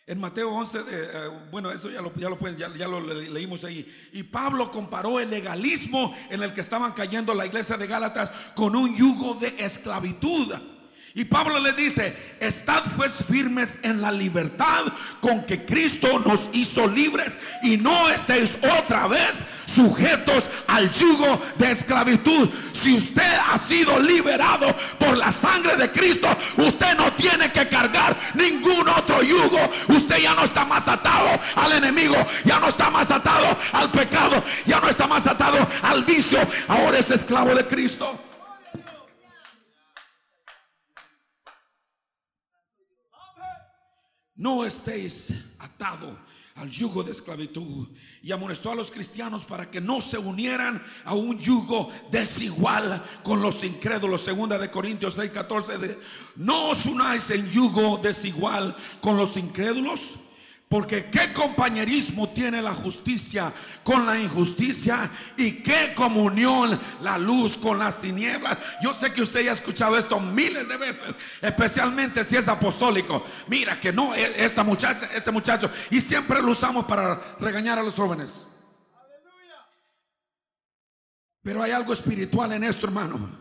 En 0.10 0.20
Mateo 0.20 0.50
11, 0.50 0.80
eh, 0.90 1.30
bueno, 1.52 1.72
eso 1.72 1.88
ya 1.88 2.02
lo, 2.02 2.12
ya 2.16 2.30
lo, 2.30 2.40
ya, 2.58 2.68
ya 2.76 2.88
lo 2.88 3.00
leímos 3.00 3.64
ahí. 3.64 3.88
Y 4.12 4.24
Pablo 4.24 4.72
comparó 4.72 5.20
el 5.20 5.30
legalismo 5.30 6.16
en 6.32 6.42
el 6.42 6.52
que 6.52 6.62
estaban 6.62 6.94
cayendo 6.94 7.36
la 7.36 7.46
iglesia 7.46 7.78
de 7.78 7.86
Gálatas 7.86 8.32
con 8.56 8.76
un 8.76 8.96
yugo 8.96 9.36
de 9.36 9.50
esclavitud. 9.64 10.52
Y 11.16 11.26
Pablo 11.26 11.60
le 11.60 11.74
dice, 11.74 12.16
estad 12.40 12.84
pues 12.96 13.26
firmes 13.28 13.80
en 13.82 14.02
la 14.02 14.12
libertad 14.12 14.84
con 15.22 15.44
que 15.44 15.66
Cristo 15.66 16.20
nos 16.26 16.50
hizo 16.54 16.88
libres 16.88 17.38
y 17.64 17.78
no 17.78 18.10
estéis 18.10 18.60
otra 18.80 19.08
vez 19.08 19.46
sujetos 19.66 20.50
al 20.68 20.90
yugo 20.92 21.42
de 21.58 21.72
esclavitud. 21.72 22.50
Si 22.72 22.96
usted 22.96 23.38
ha 23.52 23.58
sido 23.58 24.00
liberado 24.00 24.76
por 25.00 25.18
la 25.18 25.32
sangre 25.32 25.76
de 25.78 25.92
Cristo, 25.92 26.28
usted 26.58 26.96
no 26.96 27.12
tiene 27.14 27.52
que 27.52 27.68
cargar 27.68 28.16
ningún 28.36 28.88
otro 28.90 29.24
yugo. 29.24 29.60
Usted 29.88 30.18
ya 30.18 30.36
no 30.36 30.44
está 30.44 30.64
más 30.66 30.88
atado 30.88 31.40
al 31.56 31.72
enemigo, 31.72 32.16
ya 32.46 32.60
no 32.60 32.68
está 32.68 32.90
más 32.92 33.10
atado 33.10 33.58
al 33.74 33.90
pecado, 33.92 34.44
ya 34.66 34.80
no 34.80 34.88
está 34.90 35.08
más 35.08 35.26
atado 35.26 35.58
al 35.82 36.04
vicio. 36.04 36.40
Ahora 36.68 37.00
es 37.00 37.10
esclavo 37.10 37.56
de 37.56 37.66
Cristo. 37.66 38.29
No 44.40 44.66
estéis 44.66 45.34
atado 45.60 46.18
al 46.56 46.70
yugo 46.70 47.04
de 47.04 47.12
esclavitud. 47.12 47.88
Y 48.24 48.32
amonestó 48.32 48.72
a 48.72 48.76
los 48.76 48.90
cristianos 48.90 49.44
para 49.46 49.70
que 49.70 49.80
no 49.80 50.02
se 50.02 50.18
unieran 50.18 50.82
a 51.06 51.14
un 51.14 51.38
yugo 51.38 51.92
desigual 52.10 53.04
con 53.24 53.42
los 53.42 53.64
incrédulos. 53.64 54.22
Segunda 54.22 54.58
de 54.58 54.72
Corintios 54.72 55.16
6, 55.16 55.32
14. 55.32 55.78
De, 55.78 56.00
no 56.38 56.70
os 56.70 56.86
unáis 56.86 57.30
en 57.32 57.50
yugo 57.50 58.00
desigual 58.02 58.76
con 59.02 59.18
los 59.18 59.36
incrédulos. 59.38 60.16
Porque 60.70 61.06
qué 61.06 61.34
compañerismo 61.34 62.30
tiene 62.30 62.62
la 62.62 62.76
justicia 62.76 63.52
con 63.84 64.06
la 64.06 64.20
injusticia 64.20 65.10
y 65.36 65.64
qué 65.64 65.96
comunión 65.96 66.80
la 67.02 67.18
luz 67.18 67.58
con 67.58 67.80
las 67.80 68.00
tinieblas. 68.00 68.56
Yo 68.80 68.94
sé 68.94 69.12
que 69.12 69.24
usted 69.24 69.42
ya 69.42 69.50
ha 69.50 69.54
escuchado 69.54 69.98
esto 69.98 70.20
miles 70.20 70.70
de 70.70 70.78
veces, 70.78 71.16
especialmente 71.42 72.24
si 72.24 72.38
es 72.38 72.48
apostólico. 72.48 73.26
Mira 73.48 73.80
que 73.80 73.92
no, 73.92 74.14
e, 74.14 74.46
esta 74.46 74.64
muchacha, 74.64 75.10
este 75.16 75.32
muchacho, 75.32 75.72
y 75.90 76.00
siempre 76.02 76.40
lo 76.40 76.52
usamos 76.52 76.86
para 76.86 77.20
regañar 77.40 77.80
a 77.80 77.84
los 77.84 77.96
jóvenes. 77.96 78.50
Pero 81.42 81.64
hay 81.64 81.72
algo 81.72 81.94
espiritual 81.94 82.52
en 82.52 82.64
esto, 82.64 82.86
hermano. 82.86 83.39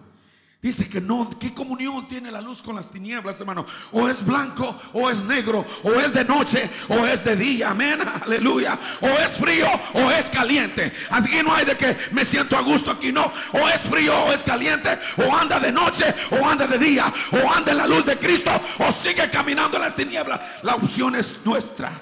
Dice 0.61 0.89
que 0.89 1.01
no, 1.01 1.31
¿qué 1.39 1.55
comunión 1.55 2.09
tiene 2.09 2.33
la 2.33 2.41
luz 2.41 2.63
con 2.63 2.75
las 2.75 2.91
tinieblas, 2.91 3.39
hermano? 3.39 3.65
O 3.93 4.09
es 4.09 4.25
blanco, 4.25 4.77
o 4.93 5.09
es 5.09 5.23
negro, 5.23 5.65
o 5.85 5.93
es 5.93 6.13
de 6.13 6.25
noche, 6.25 6.69
o 6.89 7.07
es 7.07 7.23
de 7.23 7.37
día, 7.37 7.71
amén, 7.71 8.01
aleluya. 8.23 8.77
O 9.01 9.07
es 9.07 9.39
frío, 9.39 9.69
o 9.95 10.11
es 10.11 10.29
caliente. 10.29 10.93
Aquí 11.11 11.41
no 11.45 11.55
hay 11.55 11.65
de 11.65 11.77
que 11.77 11.97
me 12.11 12.25
siento 12.25 12.57
a 12.57 12.63
gusto 12.63 12.91
aquí, 12.91 13.13
no. 13.13 13.33
O 13.53 13.69
es 13.69 13.83
frío, 13.83 14.13
o 14.25 14.33
es 14.33 14.41
caliente, 14.41 14.99
o 15.19 15.33
anda 15.33 15.61
de 15.61 15.71
noche, 15.71 16.13
o 16.33 16.45
anda 16.45 16.67
de 16.67 16.79
día, 16.79 17.13
o 17.31 17.53
anda 17.53 17.71
en 17.71 17.79
la 17.79 17.87
luz 17.87 18.05
de 18.05 18.19
Cristo, 18.19 18.51
o 18.81 18.91
sigue 18.91 19.31
caminando 19.31 19.77
en 19.77 19.85
las 19.85 19.95
tinieblas. 19.95 20.41
La 20.65 20.75
opción 20.75 21.15
es 21.15 21.39
nuestra. 21.45 21.93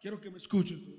Quiero 0.00 0.20
que 0.20 0.28
me 0.28 0.38
escuchen. 0.38 0.91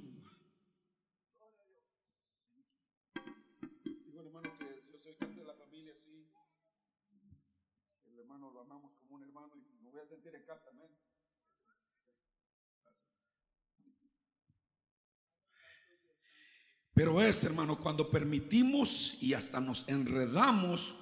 Pero 16.94 17.22
es, 17.22 17.44
hermano, 17.44 17.80
cuando 17.80 18.10
permitimos 18.10 19.18
y 19.22 19.34
hasta 19.34 19.60
nos 19.60 19.88
enredamos 19.90 20.96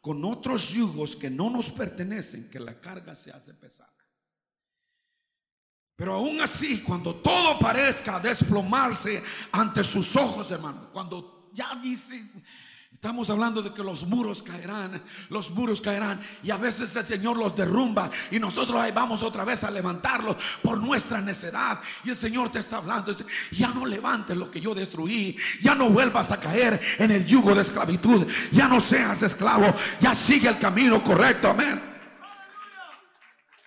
con 0.00 0.24
otros 0.24 0.70
yugos 0.70 1.16
que 1.16 1.30
no 1.30 1.50
nos 1.50 1.66
pertenecen, 1.66 2.50
que 2.50 2.60
la 2.60 2.80
carga 2.80 3.14
se 3.14 3.30
hace 3.30 3.54
pesada. 3.54 3.92
Pero 5.96 6.14
aún 6.14 6.40
así, 6.40 6.82
cuando 6.82 7.14
todo 7.14 7.58
parezca 7.58 8.18
desplomarse 8.18 9.22
ante 9.52 9.84
sus 9.84 10.16
ojos, 10.16 10.50
hermano, 10.50 10.90
cuando 10.92 11.50
ya 11.54 11.78
dice, 11.82 12.20
Estamos 12.94 13.28
hablando 13.28 13.60
de 13.60 13.74
que 13.74 13.82
los 13.82 14.06
muros 14.06 14.42
caerán, 14.42 15.02
los 15.28 15.50
muros 15.50 15.82
caerán 15.82 16.18
y 16.42 16.50
a 16.50 16.56
veces 16.56 16.94
el 16.96 17.04
Señor 17.04 17.36
los 17.36 17.54
derrumba 17.54 18.10
y 18.30 18.38
nosotros 18.38 18.80
ahí 18.80 18.92
vamos 18.92 19.22
otra 19.22 19.44
vez 19.44 19.62
a 19.62 19.70
levantarlos 19.70 20.36
por 20.62 20.78
nuestra 20.78 21.20
necedad. 21.20 21.80
Y 22.04 22.10
el 22.10 22.16
Señor 22.16 22.50
te 22.50 22.60
está 22.60 22.78
hablando, 22.78 23.14
ya 23.50 23.68
no 23.68 23.84
levantes 23.84 24.36
lo 24.36 24.50
que 24.50 24.60
yo 24.60 24.74
destruí, 24.74 25.36
ya 25.60 25.74
no 25.74 25.90
vuelvas 25.90 26.32
a 26.32 26.40
caer 26.40 26.80
en 26.98 27.10
el 27.10 27.26
yugo 27.26 27.54
de 27.54 27.60
esclavitud, 27.60 28.26
ya 28.52 28.68
no 28.68 28.80
seas 28.80 29.22
esclavo, 29.22 29.74
ya 30.00 30.14
sigue 30.14 30.48
el 30.48 30.58
camino 30.58 31.04
correcto, 31.04 31.50
amén. 31.50 31.93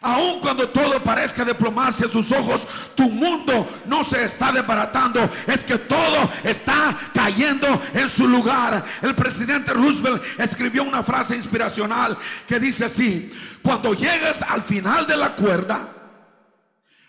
Aun 0.01 0.39
cuando 0.41 0.69
todo 0.69 0.99
parezca 1.01 1.43
deplomarse 1.43 2.05
a 2.05 2.09
sus 2.09 2.31
ojos, 2.31 2.67
tu 2.95 3.09
mundo 3.09 3.67
no 3.85 4.03
se 4.03 4.23
está 4.23 4.51
desbaratando. 4.51 5.27
Es 5.47 5.63
que 5.63 5.77
todo 5.79 6.29
está 6.43 6.95
cayendo 7.13 7.67
en 7.93 8.07
su 8.07 8.27
lugar. 8.27 8.85
El 9.01 9.15
presidente 9.15 9.73
Roosevelt 9.73 10.21
escribió 10.39 10.83
una 10.83 11.01
frase 11.01 11.35
inspiracional 11.35 12.15
que 12.47 12.59
dice 12.59 12.85
así, 12.85 13.33
cuando 13.63 13.93
llegues 13.95 14.43
al 14.43 14.61
final 14.61 15.07
de 15.07 15.17
la 15.17 15.31
cuerda, 15.33 15.93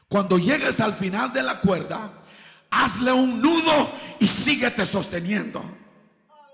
cuando 0.09 0.39
llegues 0.39 0.81
al 0.81 0.95
final 0.95 1.31
de 1.31 1.43
la 1.43 1.61
cuerda, 1.61 2.11
hazle 2.71 3.13
un 3.13 3.43
nudo 3.43 3.93
y 4.19 4.27
síguete 4.27 4.87
sosteniendo. 4.87 5.63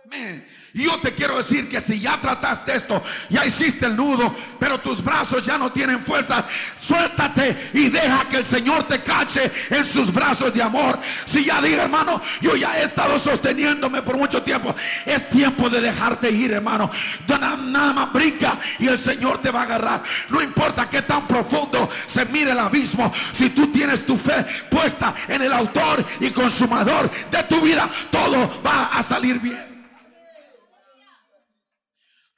Amén. 0.05 0.45
Yo 0.75 0.99
te 0.99 1.15
quiero 1.15 1.37
decir 1.37 1.69
que 1.69 1.81
si 1.81 2.01
ya 2.01 2.21
trataste 2.21 2.75
esto, 2.75 3.01
ya 3.29 3.47
hiciste 3.47 3.87
el 3.87 3.95
nudo, 3.95 4.35
pero 4.59 4.81
tus 4.81 5.05
brazos 5.05 5.45
ya 5.45 5.57
no 5.57 5.71
tienen 5.71 6.03
fuerza, 6.03 6.45
suéltate 6.81 7.71
y 7.75 7.91
deja 7.91 8.29
que 8.29 8.39
el 8.39 8.45
Señor 8.45 8.83
te 8.83 9.01
cache 9.01 9.53
en 9.71 9.85
sus 9.85 10.13
brazos 10.13 10.53
de 10.53 10.61
amor. 10.61 10.99
Si 11.27 11.45
ya 11.45 11.63
diga, 11.63 11.85
hermano, 11.85 12.21
yo 12.41 12.57
ya 12.57 12.77
he 12.81 12.83
estado 12.83 13.21
sosteniéndome 13.21 14.03
por 14.03 14.17
mucho 14.17 14.43
tiempo, 14.43 14.75
es 15.07 15.31
tiempo 15.31 15.71
de 15.71 15.81
dejarte 15.81 16.29
ir, 16.29 16.51
hermano. 16.51 16.91
Nada 17.29 17.93
más 17.93 18.13
brinca 18.13 18.59
y 18.81 18.89
el 18.89 18.99
Señor 18.99 19.41
te 19.41 19.53
va 19.53 19.61
a 19.61 19.65
agarrar. 19.65 20.03
No 20.29 20.43
importa 20.43 20.91
qué 20.91 21.03
tan 21.03 21.29
profundo 21.29 21.89
se 22.07 22.25
mire 22.27 22.51
el 22.51 22.59
abismo, 22.59 23.13
si 23.31 23.51
tú 23.51 23.69
tienes 23.69 24.05
tu 24.05 24.17
fe 24.17 24.45
puesta 24.69 25.15
en 25.29 25.41
el 25.41 25.53
autor 25.53 26.05
y 26.19 26.31
consumador 26.31 27.09
de 27.31 27.43
tu 27.45 27.61
vida, 27.61 27.89
todo 28.11 28.61
va 28.67 28.87
a 28.87 29.01
salir 29.05 29.39
bien 29.39 29.74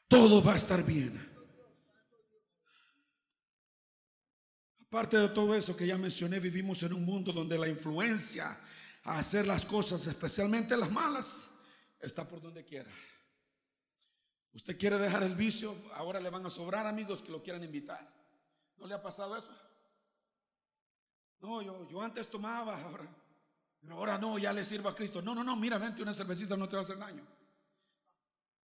todo 0.08 0.42
va 0.42 0.52
a 0.52 0.56
estar 0.56 0.82
bien. 0.84 1.26
Aparte 4.86 5.18
de 5.18 5.28
todo 5.28 5.54
eso 5.54 5.76
que 5.76 5.86
ya 5.86 5.98
mencioné, 5.98 6.40
vivimos 6.40 6.82
en 6.82 6.92
un 6.92 7.04
mundo 7.04 7.32
donde 7.32 7.58
la 7.58 7.68
influencia 7.68 8.56
a 9.02 9.18
hacer 9.18 9.46
las 9.46 9.66
cosas, 9.66 10.06
especialmente 10.06 10.76
las 10.76 10.90
malas, 10.90 11.52
está 12.00 12.28
por 12.28 12.40
donde 12.40 12.64
quiera. 12.64 12.90
Usted 14.52 14.78
quiere 14.78 14.96
dejar 14.96 15.22
el 15.22 15.34
vicio, 15.34 15.74
ahora 15.94 16.18
le 16.18 16.30
van 16.30 16.46
a 16.46 16.50
sobrar 16.50 16.86
amigos 16.86 17.20
que 17.20 17.30
lo 17.30 17.42
quieran 17.42 17.62
invitar. 17.62 18.10
¿No 18.78 18.86
le 18.86 18.94
ha 18.94 19.02
pasado 19.02 19.36
eso? 19.36 19.54
No, 21.40 21.60
yo, 21.62 21.88
yo 21.90 22.00
antes 22.00 22.28
tomaba, 22.30 22.80
ahora, 22.80 23.06
pero 23.80 23.96
ahora 23.96 24.18
no, 24.18 24.38
ya 24.38 24.52
le 24.52 24.64
sirvo 24.64 24.88
a 24.88 24.94
Cristo. 24.94 25.20
No, 25.20 25.34
no, 25.34 25.44
no, 25.44 25.56
mira, 25.56 25.78
vente 25.78 26.02
una 26.02 26.14
cervecita, 26.14 26.56
no 26.56 26.68
te 26.68 26.76
va 26.76 26.80
a 26.80 26.84
hacer 26.84 26.96
daño. 26.96 27.26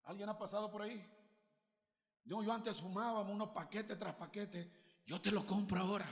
¿Alguien 0.05 0.29
ha 0.29 0.39
pasado 0.39 0.71
por 0.71 0.83
ahí? 0.83 1.05
No, 2.25 2.43
yo 2.43 2.53
antes 2.53 2.81
fumaba 2.81 3.21
unos 3.23 3.49
paquetes 3.49 3.99
tras 3.99 4.15
paquete. 4.15 4.71
Yo 5.07 5.21
te 5.21 5.31
lo 5.31 5.45
compro 5.45 5.81
ahora. 5.81 6.09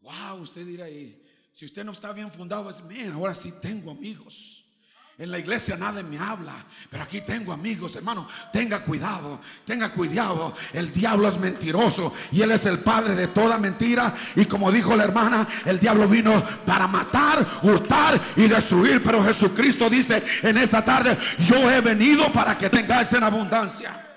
Wow, 0.00 0.42
usted 0.42 0.64
dirá 0.64 0.86
ahí. 0.86 1.24
Si 1.52 1.66
usted 1.66 1.84
no 1.84 1.92
está 1.92 2.12
bien 2.12 2.30
fundado, 2.30 2.70
es, 2.70 2.82
mira, 2.84 3.12
ahora 3.14 3.34
sí 3.34 3.52
tengo 3.60 3.90
amigos. 3.90 4.64
En 5.18 5.32
la 5.32 5.38
iglesia 5.40 5.76
nadie 5.76 6.04
me 6.04 6.16
habla, 6.16 6.54
pero 6.88 7.02
aquí 7.02 7.20
tengo 7.22 7.52
amigos, 7.52 7.96
hermano. 7.96 8.28
Tenga 8.52 8.84
cuidado, 8.84 9.40
tenga 9.66 9.92
cuidado. 9.92 10.54
El 10.72 10.92
diablo 10.92 11.28
es 11.28 11.36
mentiroso 11.38 12.14
y 12.30 12.40
él 12.40 12.52
es 12.52 12.66
el 12.66 12.78
padre 12.78 13.16
de 13.16 13.26
toda 13.26 13.58
mentira. 13.58 14.14
Y 14.36 14.44
como 14.44 14.70
dijo 14.70 14.94
la 14.94 15.02
hermana, 15.02 15.48
el 15.64 15.80
diablo 15.80 16.06
vino 16.06 16.40
para 16.64 16.86
matar, 16.86 17.44
hurtar 17.64 18.20
y 18.36 18.46
destruir. 18.46 19.02
Pero 19.02 19.20
Jesucristo 19.24 19.90
dice 19.90 20.22
en 20.44 20.56
esta 20.56 20.84
tarde: 20.84 21.18
Yo 21.40 21.68
he 21.68 21.80
venido 21.80 22.30
para 22.32 22.56
que 22.56 22.70
tengáis 22.70 23.12
en 23.12 23.24
abundancia. 23.24 24.07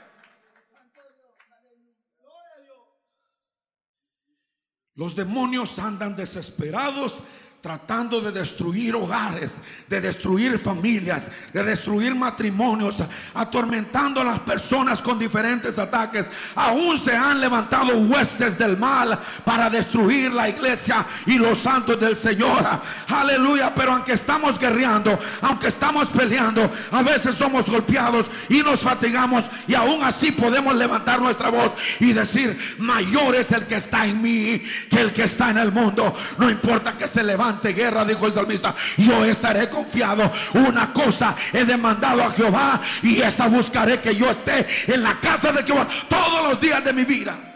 Los 4.96 5.16
demonios 5.16 5.80
andan 5.80 6.16
desesperados 6.16 7.16
tratando 7.62 8.20
de 8.22 8.32
destruir 8.32 8.96
hogares, 8.96 9.60
de 9.88 10.02
destruir 10.02 10.58
familias, 10.58 11.30
de 11.54 11.64
destruir 11.64 12.16
matrimonios, 12.16 12.96
atormentando 13.36 14.20
a 14.20 14.24
las 14.24 14.40
personas 14.40 15.00
con 15.00 15.20
diferentes 15.20 15.78
ataques. 15.78 16.28
Aún 16.56 16.98
se 16.98 17.16
han 17.16 17.40
levantado 17.40 17.96
huestes 18.00 18.58
del 18.58 18.78
mal 18.78 19.18
para 19.46 19.70
destruir 19.70 20.34
la 20.34 20.50
iglesia 20.50 21.06
y 21.28 21.38
los 21.38 21.60
santos 21.60 22.00
del 22.00 22.16
Señor. 22.16 22.66
Aleluya, 23.08 23.72
pero 23.76 23.94
aunque 23.94 24.14
estamos 24.14 24.58
guerreando, 24.58 25.18
aunque 25.42 25.68
estamos 25.68 26.08
peleando, 26.08 26.68
a 26.90 27.04
veces 27.04 27.36
somos 27.36 27.70
golpeados 27.70 28.26
y 28.50 28.64
nos 28.64 28.82
fatigamos 28.82 29.46
y 29.68 29.76
aún 29.76 30.04
así 30.04 30.32
podemos 30.32 30.76
levantar 30.76 31.22
nuestra 31.22 31.50
voz 31.50 31.74
y 32.00 32.12
decir, 32.14 32.58
mayor 32.80 33.36
es 33.36 33.52
el 33.52 33.68
que 33.68 33.76
está 33.76 34.08
en 34.08 34.20
mí 34.20 34.60
que 34.90 35.00
el 35.00 35.14
que 35.14 35.24
está 35.24 35.52
en 35.52 35.60
el 35.60 35.72
mundo. 35.72 36.16
No 36.40 36.50
importa 36.50 36.98
que 36.98 37.08
se 37.08 37.22
levante 37.22 37.51
guerra, 37.74 38.06
dijo 38.06 38.28
el 38.28 38.34
salmista, 38.34 38.76
yo 38.98 39.24
estaré 39.26 39.70
confiado. 39.70 40.32
Una 40.54 40.92
cosa 40.94 41.36
he 41.54 41.66
demandado 41.66 42.24
a 42.24 42.32
Jehová 42.32 42.82
y 43.04 43.22
esa 43.22 43.48
buscaré 43.48 44.00
que 44.00 44.16
yo 44.16 44.30
esté 44.30 44.66
en 44.88 45.04
la 45.04 45.20
casa 45.20 45.52
de 45.52 45.64
Jehová 45.64 45.88
todos 46.10 46.50
los 46.50 46.62
días 46.62 46.84
de 46.84 46.94
mi 46.94 47.04
vida. 47.04 47.52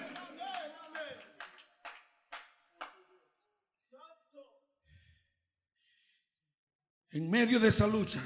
En 7.12 7.30
medio 7.30 7.62
de 7.62 7.70
esa 7.70 7.88
lucha 7.88 8.22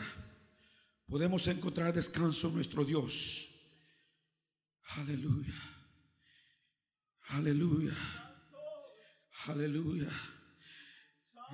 podemos 1.07 1.47
encontrar 1.47 1.93
descanso 1.93 2.49
nuestro 2.49 2.83
Dios. 2.83 3.45
Aleluya. 4.97 5.53
Aleluya. 7.29 7.93
Aleluya. 9.45 10.09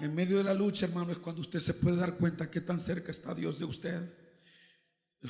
En 0.01 0.13
medio 0.13 0.37
de 0.37 0.43
la 0.43 0.53
lucha, 0.53 0.85
hermano, 0.87 1.11
es 1.11 1.19
cuando 1.19 1.41
usted 1.41 1.59
se 1.59 1.73
puede 1.75 1.97
dar 1.97 2.15
cuenta 2.15 2.51
que 2.51 2.61
tan 2.61 2.79
cerca 2.79 3.11
está 3.11 3.33
Dios 3.33 3.59
de 3.59 3.65
usted. 3.65 4.01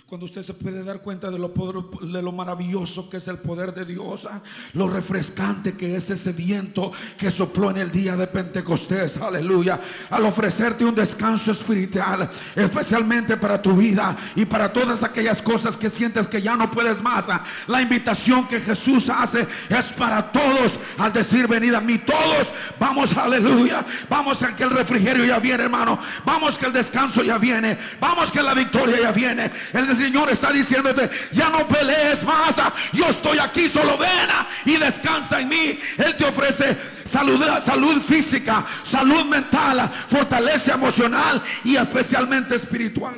Cuando 0.08 0.26
usted 0.26 0.42
se 0.42 0.54
puede 0.54 0.84
dar 0.84 1.02
cuenta 1.02 1.30
de 1.30 1.40
lo, 1.40 1.50
de 1.50 2.22
lo 2.22 2.32
maravilloso 2.32 3.10
que 3.10 3.18
es 3.18 3.28
el 3.28 3.38
poder 3.38 3.74
de 3.74 3.86
Dios, 3.86 4.28
ah, 4.30 4.42
lo 4.74 4.90
refrescante 4.90 5.74
que 5.74 5.96
es 5.96 6.10
ese 6.10 6.34
viento 6.34 6.92
que 7.18 7.32
sopló 7.32 7.70
en 7.70 7.78
el 7.78 7.92
día 7.92 8.16
de 8.16 8.28
Pentecostés, 8.28 9.18
aleluya, 9.18 9.80
al 10.10 10.26
ofrecerte 10.26 10.86
un 10.86 10.96
descanso 10.96 11.52
espiritual, 11.52 12.30
especialmente 12.56 13.38
para 13.38 13.62
tu 13.62 13.74
vida 13.76 14.16
y 14.36 14.46
para 14.46 14.72
todas 14.74 15.04
aquellas 15.04 15.42
cosas 15.42 15.78
que 15.78 15.90
sientes 15.90 16.28
que 16.28 16.42
ya 16.42 16.56
no 16.56 16.70
puedes 16.70 17.02
más. 17.02 17.30
Ah. 17.30 17.44
La 17.68 17.82
invitación 17.82 18.48
que 18.48 18.60
Jesús 18.60 19.10
hace 19.10 19.48
es 19.70 19.86
para 19.90 20.32
todos, 20.32 20.80
al 20.98 21.14
decir 21.14 21.48
venid 21.48 21.74
a 21.74 21.82
mí, 21.82 22.00
todos, 22.00 22.48
vamos, 22.80 23.16
aleluya, 23.18 23.86
vamos 24.10 24.42
a 24.44 24.56
que 24.56 24.64
el 24.64 24.72
refrigerio 24.72 25.26
ya 25.26 25.40
viene, 25.40 25.64
hermano, 25.64 26.00
vamos 26.26 26.58
que 26.58 26.66
el 26.66 26.74
descanso 26.74 27.24
ya 27.24 27.38
viene, 27.38 27.78
vamos 28.00 28.32
que 28.32 28.42
la 28.42 28.54
victoria 28.54 29.00
ya 29.00 29.12
viene. 29.12 29.52
El 29.74 29.85
Señor 29.94 30.30
está 30.30 30.52
diciéndote, 30.52 31.10
ya 31.34 31.50
no 31.50 31.68
pelees 31.68 32.24
más, 32.24 32.56
yo 32.94 33.08
estoy 33.10 33.40
aquí, 33.40 33.68
solo 33.68 33.98
ven 33.98 34.30
y 34.66 34.78
descansa 34.78 35.42
en 35.42 35.50
mí. 35.50 35.80
Él 35.98 36.16
te 36.18 36.24
ofrece 36.24 36.78
salud, 37.06 37.44
salud 37.62 38.02
física, 38.02 38.66
salud 38.84 39.26
mental, 39.26 39.90
fortaleza 40.08 40.76
emocional 40.76 41.42
y 41.66 41.76
especialmente 41.76 42.56
espiritual. 42.56 43.18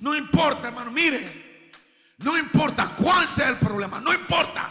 No 0.00 0.14
importa, 0.14 0.68
hermano, 0.68 0.90
mire, 0.90 1.70
no 2.18 2.36
importa 2.36 2.92
cuál 2.96 3.28
sea 3.28 3.48
el 3.48 3.56
problema, 3.56 4.00
no 4.00 4.12
importa. 4.12 4.70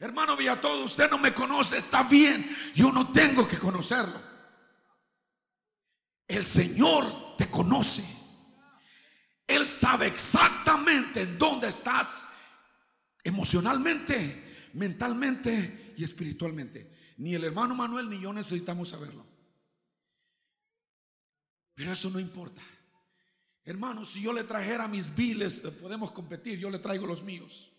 Hermano 0.00 0.36
todo 0.60 0.84
usted 0.84 1.10
no 1.10 1.18
me 1.18 1.34
conoce, 1.34 1.76
está 1.76 2.04
bien, 2.04 2.56
yo 2.74 2.92
no 2.92 3.08
tengo 3.12 3.46
que 3.46 3.58
conocerlo. 3.58 4.27
El 6.28 6.44
Señor 6.44 7.36
te 7.36 7.50
conoce. 7.50 8.04
Él 9.46 9.66
sabe 9.66 10.06
exactamente 10.06 11.22
en 11.22 11.38
dónde 11.38 11.68
estás 11.68 12.34
emocionalmente, 13.24 14.70
mentalmente 14.74 15.94
y 15.96 16.04
espiritualmente. 16.04 16.94
Ni 17.16 17.34
el 17.34 17.44
hermano 17.44 17.74
Manuel 17.74 18.10
ni 18.10 18.20
yo 18.20 18.32
necesitamos 18.32 18.90
saberlo. 18.90 19.26
Pero 21.74 21.92
eso 21.92 22.10
no 22.10 22.20
importa. 22.20 22.60
Hermano, 23.64 24.04
si 24.04 24.22
yo 24.22 24.32
le 24.32 24.44
trajera 24.44 24.86
mis 24.86 25.14
biles, 25.14 25.60
podemos 25.80 26.10
competir, 26.10 26.58
yo 26.58 26.70
le 26.70 26.78
traigo 26.78 27.06
los 27.06 27.22
míos. 27.22 27.72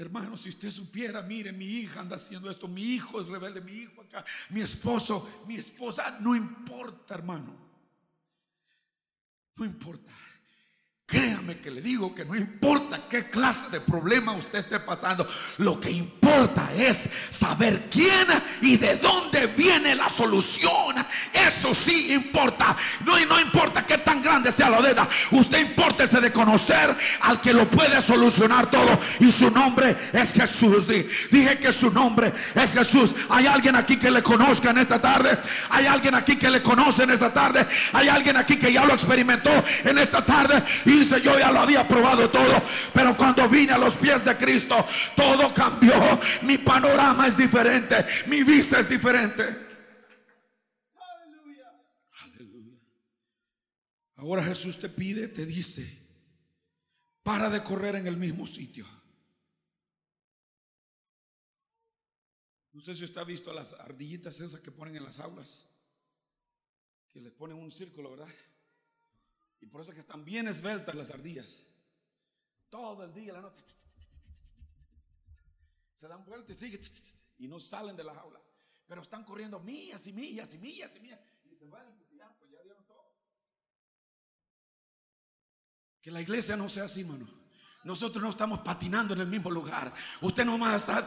Hermano, 0.00 0.34
si 0.38 0.48
usted 0.48 0.70
supiera, 0.70 1.20
mire, 1.20 1.52
mi 1.52 1.66
hija 1.66 2.00
anda 2.00 2.16
haciendo 2.16 2.50
esto, 2.50 2.66
mi 2.66 2.80
hijo 2.80 3.20
es 3.20 3.28
rebelde, 3.28 3.60
mi 3.60 3.72
hijo 3.72 4.00
acá, 4.00 4.24
mi 4.48 4.62
esposo, 4.62 5.44
mi 5.46 5.56
esposa, 5.56 6.16
no 6.20 6.34
importa, 6.34 7.14
hermano. 7.14 7.54
No 9.56 9.64
importa. 9.66 10.10
Créame 11.10 11.58
que 11.58 11.72
le 11.72 11.80
digo 11.80 12.14
que 12.14 12.24
no 12.24 12.36
importa 12.36 13.08
qué 13.10 13.28
clase 13.28 13.70
de 13.70 13.80
problema 13.80 14.32
usted 14.32 14.60
esté 14.60 14.78
pasando, 14.78 15.26
lo 15.58 15.80
que 15.80 15.90
importa 15.90 16.70
es 16.76 17.10
saber 17.30 17.88
quién 17.90 18.26
y 18.62 18.76
de 18.76 18.94
dónde 18.98 19.48
viene 19.48 19.96
la 19.96 20.08
solución. 20.08 20.94
Eso 21.32 21.74
sí 21.74 22.12
importa. 22.12 22.76
No, 23.04 23.18
no 23.26 23.40
importa 23.40 23.84
qué 23.84 23.98
tan 23.98 24.22
grande 24.22 24.52
sea 24.52 24.70
la 24.70 24.80
deuda, 24.80 25.08
usted 25.32 25.58
importese 25.60 26.20
de 26.20 26.30
conocer 26.30 26.96
al 27.22 27.40
que 27.40 27.52
lo 27.52 27.68
puede 27.68 28.00
solucionar 28.00 28.70
todo. 28.70 28.96
Y 29.18 29.32
su 29.32 29.50
nombre 29.50 29.96
es 30.12 30.32
Jesús. 30.32 30.86
Dije 30.86 31.58
que 31.58 31.72
su 31.72 31.90
nombre 31.90 32.32
es 32.54 32.72
Jesús. 32.72 33.16
Hay 33.30 33.48
alguien 33.48 33.74
aquí 33.74 33.96
que 33.96 34.12
le 34.12 34.22
conozca 34.22 34.70
en 34.70 34.78
esta 34.78 35.00
tarde. 35.00 35.36
Hay 35.70 35.86
alguien 35.86 36.14
aquí 36.14 36.36
que 36.36 36.50
le 36.50 36.62
conoce 36.62 37.02
en 37.02 37.10
esta 37.10 37.32
tarde. 37.32 37.66
Hay 37.94 38.08
alguien 38.08 38.36
aquí 38.36 38.56
que 38.56 38.72
ya 38.72 38.84
lo 38.84 38.94
experimentó 38.94 39.50
en 39.84 39.98
esta 39.98 40.24
tarde. 40.24 40.62
Y 40.86 40.99
dice, 41.00 41.20
yo 41.20 41.38
ya 41.38 41.50
lo 41.50 41.60
había 41.60 41.86
probado 41.86 42.30
todo, 42.30 42.62
pero 42.94 43.16
cuando 43.16 43.48
vine 43.48 43.72
a 43.72 43.78
los 43.78 43.94
pies 43.94 44.24
de 44.24 44.36
Cristo, 44.36 44.76
todo 45.16 45.52
cambió. 45.52 45.94
Mi 46.42 46.58
panorama 46.58 47.26
es 47.26 47.36
diferente, 47.36 47.96
mi 48.26 48.42
vista 48.42 48.78
es 48.78 48.88
diferente. 48.88 49.70
Ahora 54.16 54.42
Jesús 54.42 54.78
te 54.78 54.88
pide, 54.88 55.28
te 55.28 55.46
dice, 55.46 55.82
para 57.22 57.48
de 57.48 57.62
correr 57.62 57.96
en 57.96 58.06
el 58.06 58.16
mismo 58.16 58.46
sitio. 58.46 58.86
No 62.72 62.82
sé 62.82 62.94
si 62.94 63.04
usted 63.04 63.20
ha 63.20 63.24
visto 63.24 63.52
las 63.52 63.72
ardillitas 63.74 64.40
esas 64.40 64.60
que 64.60 64.70
ponen 64.70 64.96
en 64.96 65.04
las 65.04 65.20
aulas, 65.20 65.66
que 67.12 67.20
les 67.20 67.32
ponen 67.32 67.56
un 67.56 67.72
círculo, 67.72 68.10
¿verdad? 68.10 68.28
Y 69.60 69.66
por 69.66 69.80
eso 69.80 69.90
es 69.90 69.94
que 69.94 70.00
están 70.00 70.24
bien 70.24 70.48
esbeltas 70.48 70.94
las 70.94 71.10
ardillas. 71.10 71.66
Todo 72.68 73.04
el 73.04 73.12
día, 73.12 73.32
la 73.32 73.42
noche. 73.42 73.64
Se 75.94 76.08
dan 76.08 76.24
vueltas 76.24 76.56
y 76.56 76.60
siguen. 76.60 76.80
Y 77.38 77.48
no 77.48 77.60
salen 77.60 77.96
de 77.96 78.04
la 78.04 78.14
jaula. 78.14 78.40
Pero 78.86 79.02
están 79.02 79.24
corriendo 79.24 79.60
millas 79.60 80.06
y 80.06 80.12
millas 80.12 80.54
y 80.54 80.58
millas 80.58 80.96
y 80.96 81.00
millas. 81.00 81.20
Y 81.44 81.54
se 81.54 81.66
van 81.66 81.86
pues 82.38 82.50
ya 82.50 82.62
dieron 82.62 82.84
todo. 82.86 83.12
Que 86.00 86.10
la 86.10 86.20
iglesia 86.20 86.56
no 86.56 86.68
sea 86.68 86.84
así, 86.84 87.04
mano. 87.04 87.39
Nosotros 87.82 88.22
no 88.22 88.28
estamos 88.28 88.58
patinando 88.58 89.14
en 89.14 89.22
el 89.22 89.26
mismo 89.26 89.50
lugar. 89.50 89.90
Usted 90.20 90.44
no 90.44 90.58
más 90.58 90.82
está, 90.82 91.02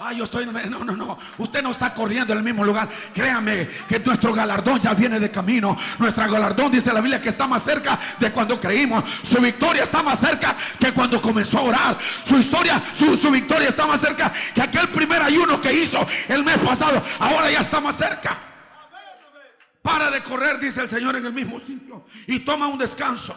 ah, 0.00 0.14
yo 0.14 0.24
estoy, 0.24 0.46
no, 0.46 0.82
no, 0.82 0.96
no. 0.96 1.18
Usted 1.36 1.62
no 1.62 1.72
está 1.72 1.92
corriendo 1.92 2.32
en 2.32 2.38
el 2.38 2.44
mismo 2.44 2.64
lugar. 2.64 2.88
Créame 3.12 3.68
que 3.86 3.98
nuestro 4.00 4.32
galardón 4.32 4.80
ya 4.80 4.94
viene 4.94 5.20
de 5.20 5.30
camino. 5.30 5.76
Nuestro 5.98 6.26
galardón 6.30 6.72
dice 6.72 6.90
la 6.90 7.02
Biblia 7.02 7.20
que 7.20 7.28
está 7.28 7.46
más 7.46 7.62
cerca 7.62 7.98
de 8.18 8.32
cuando 8.32 8.58
creímos. 8.58 9.04
Su 9.22 9.42
victoria 9.42 9.82
está 9.82 10.02
más 10.02 10.18
cerca 10.18 10.56
que 10.78 10.90
cuando 10.94 11.20
comenzó 11.20 11.58
a 11.58 11.62
orar. 11.62 11.98
Su 12.24 12.38
historia, 12.38 12.82
su, 12.92 13.14
su 13.14 13.30
victoria 13.30 13.68
está 13.68 13.86
más 13.86 14.00
cerca 14.00 14.32
que 14.54 14.62
aquel 14.62 14.88
primer 14.88 15.20
ayuno 15.20 15.60
que 15.60 15.70
hizo 15.70 15.98
el 16.28 16.42
mes 16.42 16.56
pasado. 16.60 17.02
Ahora 17.18 17.50
ya 17.50 17.60
está 17.60 17.78
más 17.78 17.94
cerca. 17.94 18.38
Para 19.82 20.10
de 20.10 20.22
correr, 20.22 20.58
dice 20.58 20.80
el 20.80 20.88
Señor 20.88 21.16
en 21.16 21.26
el 21.26 21.32
mismo 21.34 21.60
sitio. 21.60 22.06
Y 22.26 22.38
toma 22.38 22.68
un 22.68 22.78
descanso. 22.78 23.36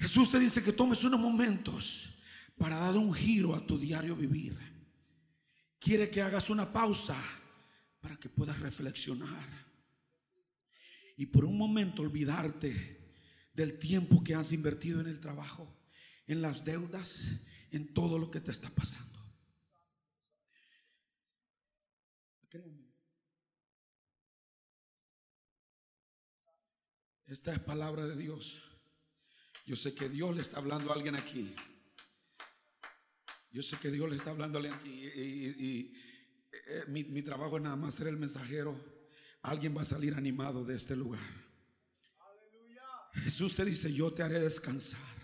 Jesús 0.00 0.30
te 0.30 0.38
dice 0.38 0.62
que 0.62 0.72
tomes 0.72 1.04
unos 1.04 1.20
momentos 1.20 2.22
para 2.56 2.78
dar 2.78 2.96
un 2.96 3.12
giro 3.12 3.54
a 3.54 3.66
tu 3.66 3.78
diario 3.78 4.16
vivir. 4.16 4.56
Quiere 5.78 6.08
que 6.08 6.22
hagas 6.22 6.48
una 6.48 6.72
pausa 6.72 7.22
para 8.00 8.16
que 8.16 8.30
puedas 8.30 8.58
reflexionar. 8.60 9.68
Y 11.18 11.26
por 11.26 11.44
un 11.44 11.58
momento 11.58 12.00
olvidarte 12.00 13.12
del 13.52 13.78
tiempo 13.78 14.24
que 14.24 14.34
has 14.34 14.52
invertido 14.52 15.02
en 15.02 15.06
el 15.06 15.20
trabajo, 15.20 15.70
en 16.26 16.40
las 16.40 16.64
deudas, 16.64 17.46
en 17.70 17.92
todo 17.92 18.18
lo 18.18 18.30
que 18.30 18.40
te 18.40 18.52
está 18.52 18.70
pasando. 18.70 19.10
Esta 27.26 27.52
es 27.52 27.58
palabra 27.60 28.06
de 28.06 28.16
Dios. 28.16 28.69
Yo 29.70 29.76
sé 29.76 29.94
que 29.94 30.08
Dios 30.08 30.34
le 30.34 30.42
está 30.42 30.58
hablando 30.58 30.90
a 30.90 30.96
alguien 30.96 31.14
aquí. 31.14 31.54
Yo 33.52 33.62
sé 33.62 33.76
que 33.76 33.88
Dios 33.92 34.10
le 34.10 34.16
está 34.16 34.32
hablando 34.32 34.58
a 34.58 34.62
alguien 34.62 34.74
aquí. 34.74 34.90
Y, 34.90 35.94
eh, 36.50 36.84
mi, 36.88 37.22
trabajo 37.22 37.56
es 37.56 37.62
nada 37.62 37.76
más 37.76 37.94
ser 37.94 38.08
el 38.08 38.16
mensajero. 38.16 38.76
Alguien 39.42 39.76
va 39.76 39.82
a 39.82 39.84
salir 39.84 40.14
animado 40.14 40.64
de 40.64 40.74
este 40.76 40.96
lugar. 40.96 41.20
Jesús 43.22 43.54
te 43.54 43.64
dice, 43.64 43.94
yo 43.94 44.12
te 44.12 44.24
haré 44.24 44.40
descansar. 44.40 45.19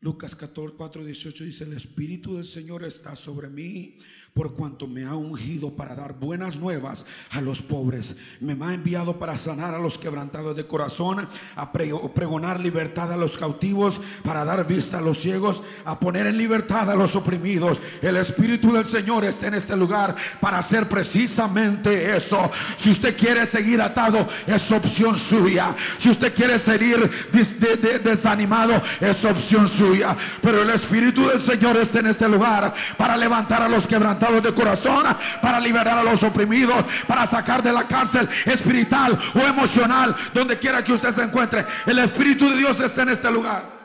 Lucas 0.00 0.36
14, 0.36 0.74
4, 0.76 1.04
18 1.04 1.44
dice, 1.44 1.64
el 1.64 1.72
Espíritu 1.72 2.36
del 2.36 2.44
Señor 2.44 2.84
está 2.84 3.16
sobre 3.16 3.48
mí 3.48 3.96
por 4.36 4.52
cuanto 4.52 4.86
me 4.86 5.02
ha 5.02 5.14
ungido 5.14 5.74
para 5.74 5.94
dar 5.94 6.12
buenas 6.12 6.56
nuevas 6.56 7.06
a 7.30 7.40
los 7.40 7.62
pobres. 7.62 8.16
Me 8.40 8.52
ha 8.62 8.74
enviado 8.74 9.18
para 9.18 9.38
sanar 9.38 9.74
a 9.74 9.78
los 9.78 9.96
quebrantados 9.96 10.54
de 10.54 10.66
corazón, 10.66 11.26
a 11.54 11.72
pregonar 11.72 12.60
libertad 12.60 13.10
a 13.10 13.16
los 13.16 13.38
cautivos, 13.38 13.98
para 14.22 14.44
dar 14.44 14.66
vista 14.68 14.98
a 14.98 15.00
los 15.00 15.16
ciegos, 15.16 15.62
a 15.86 15.98
poner 15.98 16.26
en 16.26 16.36
libertad 16.36 16.90
a 16.90 16.94
los 16.94 17.16
oprimidos. 17.16 17.80
El 18.02 18.18
Espíritu 18.18 18.74
del 18.74 18.84
Señor 18.84 19.24
está 19.24 19.46
en 19.46 19.54
este 19.54 19.74
lugar 19.74 20.14
para 20.38 20.58
hacer 20.58 20.86
precisamente 20.86 22.14
eso. 22.14 22.50
Si 22.76 22.90
usted 22.90 23.16
quiere 23.16 23.46
seguir 23.46 23.80
atado, 23.80 24.28
es 24.46 24.70
opción 24.70 25.16
suya. 25.16 25.74
Si 25.96 26.10
usted 26.10 26.34
quiere 26.34 26.58
seguir 26.58 27.10
desanimado, 28.04 28.82
es 29.00 29.24
opción 29.24 29.66
suya. 29.66 29.85
Pero 30.42 30.62
el 30.62 30.70
Espíritu 30.70 31.26
del 31.26 31.40
Señor 31.40 31.76
está 31.76 32.00
en 32.00 32.08
este 32.08 32.28
lugar 32.28 32.74
para 32.96 33.16
levantar 33.16 33.62
a 33.62 33.68
los 33.68 33.86
quebrantados 33.86 34.42
de 34.42 34.54
corazón, 34.54 35.04
para 35.42 35.60
liberar 35.60 35.98
a 35.98 36.04
los 36.04 36.22
oprimidos, 36.22 36.84
para 37.06 37.26
sacar 37.26 37.62
de 37.62 37.72
la 37.72 37.86
cárcel 37.86 38.28
espiritual 38.44 39.18
o 39.34 39.40
emocional, 39.40 40.14
donde 40.32 40.58
quiera 40.58 40.82
que 40.82 40.92
usted 40.92 41.10
se 41.10 41.22
encuentre. 41.22 41.64
El 41.86 41.98
Espíritu 41.98 42.48
de 42.50 42.56
Dios 42.56 42.80
está 42.80 43.02
en 43.02 43.10
este 43.10 43.30
lugar. 43.30 43.76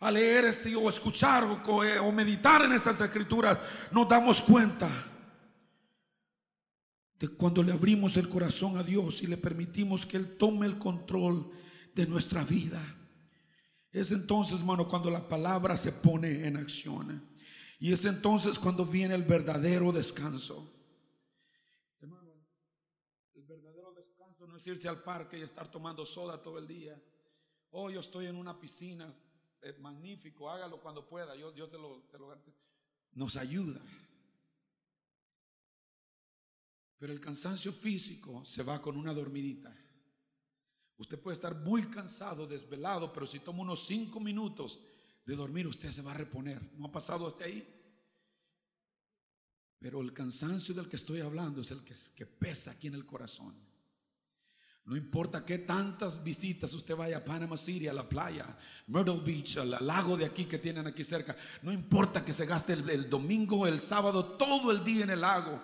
A 0.00 0.10
leer 0.10 0.46
este 0.46 0.74
o 0.74 0.88
escuchar 0.88 1.44
o, 1.44 1.84
eh, 1.84 1.98
o 1.98 2.10
meditar 2.10 2.62
en 2.62 2.72
estas 2.72 3.00
escrituras, 3.02 3.58
nos 3.90 4.08
damos 4.08 4.40
cuenta 4.40 4.88
de 7.18 7.28
cuando 7.28 7.62
le 7.62 7.72
abrimos 7.72 8.16
el 8.16 8.30
corazón 8.30 8.78
a 8.78 8.82
Dios 8.82 9.22
y 9.22 9.26
le 9.26 9.36
permitimos 9.36 10.06
que 10.06 10.16
Él 10.16 10.38
tome 10.38 10.64
el 10.64 10.78
control 10.78 11.50
de 11.94 12.06
nuestra 12.06 12.44
vida. 12.44 12.82
Es 13.92 14.12
entonces, 14.12 14.60
hermano, 14.60 14.86
cuando 14.86 15.10
la 15.10 15.28
palabra 15.28 15.76
se 15.76 15.92
pone 15.92 16.46
en 16.46 16.56
acción. 16.56 17.28
Y 17.80 17.92
es 17.92 18.04
entonces 18.04 18.58
cuando 18.58 18.84
viene 18.84 19.14
el 19.14 19.24
verdadero 19.24 19.90
descanso. 19.90 20.70
Hermano, 22.00 22.32
el 23.34 23.42
verdadero 23.44 23.92
descanso 23.94 24.46
no 24.46 24.56
es 24.56 24.66
irse 24.66 24.88
al 24.88 25.02
parque 25.02 25.38
y 25.38 25.42
estar 25.42 25.70
tomando 25.70 26.06
soda 26.06 26.40
todo 26.40 26.58
el 26.58 26.68
día. 26.68 27.02
Oh, 27.70 27.90
yo 27.90 28.00
estoy 28.00 28.26
en 28.26 28.36
una 28.36 28.58
piscina, 28.58 29.12
es 29.62 29.78
magnífico, 29.78 30.50
hágalo 30.50 30.80
cuando 30.80 31.08
pueda. 31.08 31.34
Yo, 31.36 31.54
yo 31.54 31.68
se 31.68 31.78
lo, 31.78 32.02
nos 33.12 33.36
ayuda. 33.36 33.80
Pero 36.98 37.12
el 37.12 37.20
cansancio 37.20 37.72
físico 37.72 38.44
se 38.44 38.62
va 38.62 38.80
con 38.80 38.96
una 38.96 39.14
dormidita. 39.14 39.74
Usted 41.00 41.18
puede 41.18 41.34
estar 41.34 41.54
muy 41.54 41.84
cansado, 41.84 42.46
desvelado, 42.46 43.10
pero 43.10 43.26
si 43.26 43.38
toma 43.38 43.62
unos 43.62 43.86
cinco 43.86 44.20
minutos 44.20 44.80
de 45.24 45.34
dormir, 45.34 45.66
usted 45.66 45.90
se 45.90 46.02
va 46.02 46.12
a 46.12 46.18
reponer. 46.18 46.60
¿No 46.76 46.88
ha 46.88 46.90
pasado 46.90 47.26
hasta 47.26 47.44
ahí? 47.44 47.66
Pero 49.78 50.02
el 50.02 50.12
cansancio 50.12 50.74
del 50.74 50.90
que 50.90 50.96
estoy 50.96 51.20
hablando 51.20 51.62
es 51.62 51.70
el 51.70 51.82
que, 51.82 52.26
pesa 52.26 52.72
aquí 52.72 52.88
en 52.88 52.96
el 52.96 53.06
corazón. 53.06 53.54
No 54.84 54.94
importa 54.94 55.42
qué 55.42 55.60
tantas 55.60 56.22
visitas 56.22 56.74
usted 56.74 56.94
vaya 56.94 57.16
a 57.16 57.24
Panama 57.24 57.56
City, 57.56 57.88
a 57.88 57.94
la 57.94 58.06
playa, 58.06 58.58
Myrtle 58.88 59.22
Beach, 59.24 59.56
al 59.56 59.70
lago 59.80 60.18
de 60.18 60.26
aquí 60.26 60.44
que 60.44 60.58
tienen 60.58 60.86
aquí 60.86 61.02
cerca. 61.02 61.34
No 61.62 61.72
importa 61.72 62.22
que 62.22 62.34
se 62.34 62.44
gaste 62.44 62.74
el, 62.74 62.90
el 62.90 63.08
domingo, 63.08 63.66
el 63.66 63.80
sábado, 63.80 64.36
todo 64.36 64.70
el 64.70 64.84
día 64.84 65.04
en 65.04 65.10
el 65.10 65.22
lago. 65.22 65.62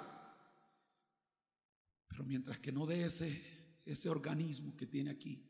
Pero 2.09 2.25
mientras 2.25 2.59
que 2.59 2.73
no 2.73 2.87
dé 2.87 3.05
ese, 3.05 3.56
ese 3.87 4.11
organismo 4.11 4.77
que 4.77 4.87
tiene 4.87 5.11
aquí 5.11 5.43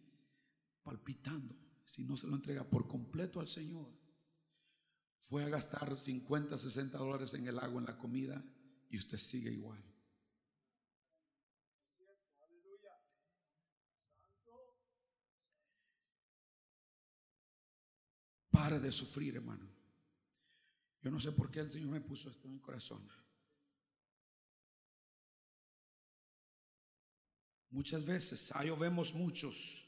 palpitando, 0.82 1.56
si 1.84 2.04
no 2.04 2.16
se 2.16 2.28
lo 2.28 2.36
entrega 2.36 2.68
por 2.68 2.86
completo 2.86 3.40
al 3.40 3.48
Señor, 3.48 3.90
fue 5.18 5.42
a 5.42 5.48
gastar 5.48 5.96
50, 5.96 6.56
60 6.56 6.98
dólares 6.98 7.34
en 7.34 7.48
el 7.48 7.58
agua, 7.58 7.80
en 7.80 7.86
la 7.86 7.98
comida, 7.98 8.40
y 8.90 8.98
usted 8.98 9.18
sigue 9.18 9.50
igual. 9.50 9.82
Pare 18.50 18.78
de 18.78 18.92
sufrir, 18.92 19.36
hermano. 19.36 19.68
Yo 21.00 21.10
no 21.10 21.18
sé 21.18 21.32
por 21.32 21.50
qué 21.50 21.60
el 21.60 21.70
Señor 21.70 21.90
me 21.90 22.00
puso 22.00 22.30
esto 22.30 22.46
en 22.48 22.54
el 22.54 22.60
corazón. 22.60 23.06
Muchas 27.76 28.06
veces, 28.06 28.56
ahí 28.56 28.70
vemos 28.70 29.12
muchos 29.12 29.84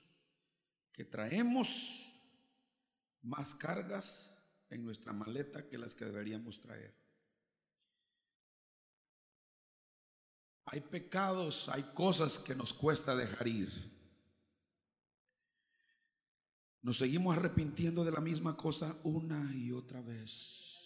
que 0.93 1.07
traemos 1.07 2.13
más 3.23 3.55
cargas 3.55 4.47
en 4.69 4.85
nuestra 4.85 5.15
maleta 5.15 5.67
que 5.67 5.79
las 5.79 5.95
que 5.95 6.05
deberíamos 6.05 6.61
traer. 6.61 6.95
Hay 10.67 10.83
pecados, 10.83 11.71
hay 11.71 11.83
cosas 11.95 12.39
que 12.39 12.55
nos 12.55 12.75
cuesta 12.75 13.17
dejar 13.17 13.49
ir. 13.49 13.73
Nos 16.83 16.99
seguimos 16.99 17.39
arrepintiendo 17.39 18.05
de 18.05 18.13
la 18.13 18.21
misma 18.21 18.55
cosa 18.55 18.99
una 19.03 19.51
y 19.55 19.73
otra 19.73 20.03
vez. 20.03 20.78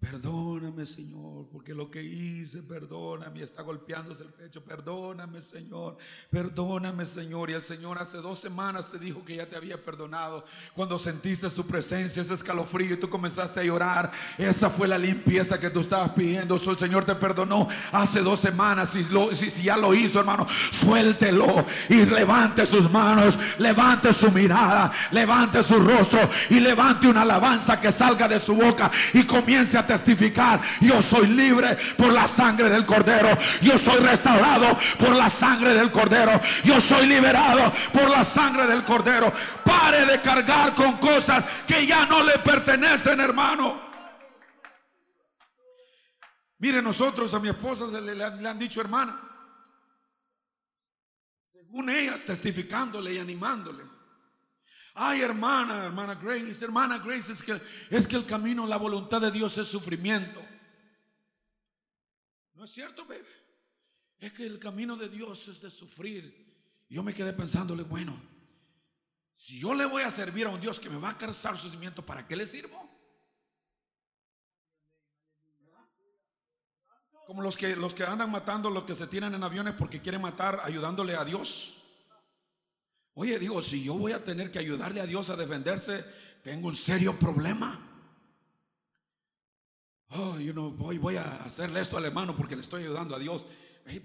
Perdóname, 0.00 0.86
Señor, 0.86 1.46
porque 1.52 1.74
lo 1.74 1.90
que 1.90 2.02
hice, 2.02 2.62
perdóname, 2.62 3.42
está 3.42 3.60
golpeándose 3.60 4.22
el 4.22 4.30
pecho, 4.30 4.64
perdóname, 4.64 5.42
Señor, 5.42 5.98
perdóname, 6.30 7.04
Señor. 7.04 7.50
Y 7.50 7.52
el 7.52 7.62
Señor 7.62 7.98
hace 7.98 8.16
dos 8.16 8.38
semanas 8.38 8.88
te 8.88 8.98
dijo 8.98 9.22
que 9.26 9.36
ya 9.36 9.46
te 9.46 9.56
había 9.56 9.76
perdonado. 9.76 10.42
Cuando 10.72 10.98
sentiste 10.98 11.50
su 11.50 11.66
presencia, 11.66 12.22
ese 12.22 12.32
escalofrío 12.32 12.94
y 12.94 12.96
tú 12.96 13.10
comenzaste 13.10 13.60
a 13.60 13.64
llorar, 13.64 14.10
esa 14.38 14.70
fue 14.70 14.88
la 14.88 14.96
limpieza 14.96 15.60
que 15.60 15.68
tú 15.68 15.80
estabas 15.80 16.12
pidiendo. 16.12 16.54
el 16.54 16.78
Señor 16.78 17.04
te 17.04 17.14
perdonó 17.16 17.68
hace 17.92 18.22
dos 18.22 18.40
semanas. 18.40 18.88
Si, 18.88 19.04
si, 19.04 19.50
si 19.50 19.64
ya 19.64 19.76
lo 19.76 19.92
hizo, 19.92 20.18
hermano, 20.18 20.46
suéltelo 20.70 21.66
y 21.90 22.06
levante 22.06 22.64
sus 22.64 22.90
manos, 22.90 23.38
levante 23.58 24.14
su 24.14 24.30
mirada, 24.30 24.90
levante 25.10 25.62
su 25.62 25.78
rostro 25.78 26.20
y 26.48 26.58
levante 26.58 27.06
una 27.06 27.20
alabanza 27.20 27.78
que 27.78 27.92
salga 27.92 28.26
de 28.26 28.40
su 28.40 28.54
boca 28.54 28.90
y 29.12 29.24
comience 29.24 29.76
a 29.76 29.89
testificar, 29.90 30.60
yo 30.80 31.02
soy 31.02 31.26
libre 31.26 31.76
por 31.96 32.12
la 32.12 32.28
sangre 32.28 32.68
del 32.68 32.86
cordero, 32.86 33.36
yo 33.60 33.76
soy 33.76 33.98
restaurado 33.98 34.78
por 35.00 35.16
la 35.16 35.28
sangre 35.28 35.74
del 35.74 35.90
cordero, 35.90 36.40
yo 36.62 36.80
soy 36.80 37.06
liberado 37.06 37.72
por 37.92 38.08
la 38.08 38.22
sangre 38.22 38.68
del 38.68 38.84
cordero. 38.84 39.32
Pare 39.64 40.06
de 40.06 40.20
cargar 40.20 40.76
con 40.76 40.98
cosas 40.98 41.44
que 41.66 41.84
ya 41.86 42.06
no 42.06 42.22
le 42.22 42.38
pertenecen, 42.38 43.18
hermano. 43.18 43.90
Mire, 46.58 46.80
nosotros 46.80 47.34
a 47.34 47.40
mi 47.40 47.48
esposa 47.48 47.86
le, 47.86 48.14
le 48.14 48.48
han 48.48 48.58
dicho 48.60 48.80
hermana, 48.80 49.20
según 51.52 51.90
ellas 51.90 52.24
testificándole 52.24 53.14
y 53.14 53.18
animándole. 53.18 53.89
Ay, 54.94 55.20
hermana, 55.20 55.86
hermana 55.86 56.14
Grace, 56.16 56.64
hermana 56.64 56.98
Grace, 56.98 57.32
es 57.32 57.42
que, 57.42 57.60
es 57.90 58.06
que 58.06 58.16
el 58.16 58.26
camino, 58.26 58.66
la 58.66 58.76
voluntad 58.76 59.20
de 59.20 59.30
Dios 59.30 59.56
es 59.58 59.68
sufrimiento. 59.68 60.44
¿No 62.54 62.64
es 62.64 62.70
cierto, 62.70 63.06
bebé? 63.06 63.26
Es 64.18 64.32
que 64.32 64.46
el 64.46 64.58
camino 64.58 64.96
de 64.96 65.08
Dios 65.08 65.48
es 65.48 65.62
de 65.62 65.70
sufrir. 65.70 66.50
Yo 66.88 67.02
me 67.02 67.14
quedé 67.14 67.32
pensándole, 67.32 67.84
bueno, 67.84 68.20
si 69.32 69.60
yo 69.60 69.72
le 69.72 69.86
voy 69.86 70.02
a 70.02 70.10
servir 70.10 70.46
a 70.46 70.50
un 70.50 70.60
Dios 70.60 70.78
que 70.78 70.90
me 70.90 70.98
va 70.98 71.10
a 71.10 71.16
causar 71.16 71.56
sufrimiento, 71.56 72.04
¿para 72.04 72.26
qué 72.26 72.36
le 72.36 72.44
sirvo? 72.44 72.90
Como 77.26 77.42
los 77.42 77.56
que, 77.56 77.76
los 77.76 77.94
que 77.94 78.02
andan 78.02 78.30
matando, 78.30 78.68
los 78.68 78.82
que 78.82 78.94
se 78.94 79.06
tiran 79.06 79.34
en 79.34 79.42
aviones 79.42 79.74
porque 79.78 80.02
quieren 80.02 80.20
matar, 80.20 80.60
ayudándole 80.64 81.14
a 81.14 81.24
Dios. 81.24 81.79
Oye, 83.20 83.38
digo, 83.38 83.62
si 83.62 83.84
yo 83.84 83.98
voy 83.98 84.12
a 84.12 84.24
tener 84.24 84.50
que 84.50 84.58
ayudarle 84.58 84.98
a 84.98 85.06
Dios 85.06 85.28
a 85.28 85.36
defenderse, 85.36 86.02
tengo 86.42 86.68
un 86.68 86.74
serio 86.74 87.18
problema. 87.18 87.78
Oh, 90.08 90.38
yo 90.38 90.54
no 90.54 90.70
voy, 90.70 91.16
a 91.18 91.36
hacerle 91.44 91.82
esto 91.82 91.98
al 91.98 92.06
hermano 92.06 92.34
porque 92.34 92.56
le 92.56 92.62
estoy 92.62 92.84
ayudando 92.84 93.14
a 93.14 93.18
Dios. 93.18 93.46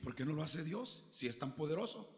¿Por 0.04 0.16
qué 0.16 0.26
no 0.26 0.34
lo 0.34 0.44
hace 0.44 0.66
Dios 0.66 1.06
si 1.12 1.28
es 1.28 1.40
tan 1.40 1.54
poderoso? 1.54 2.14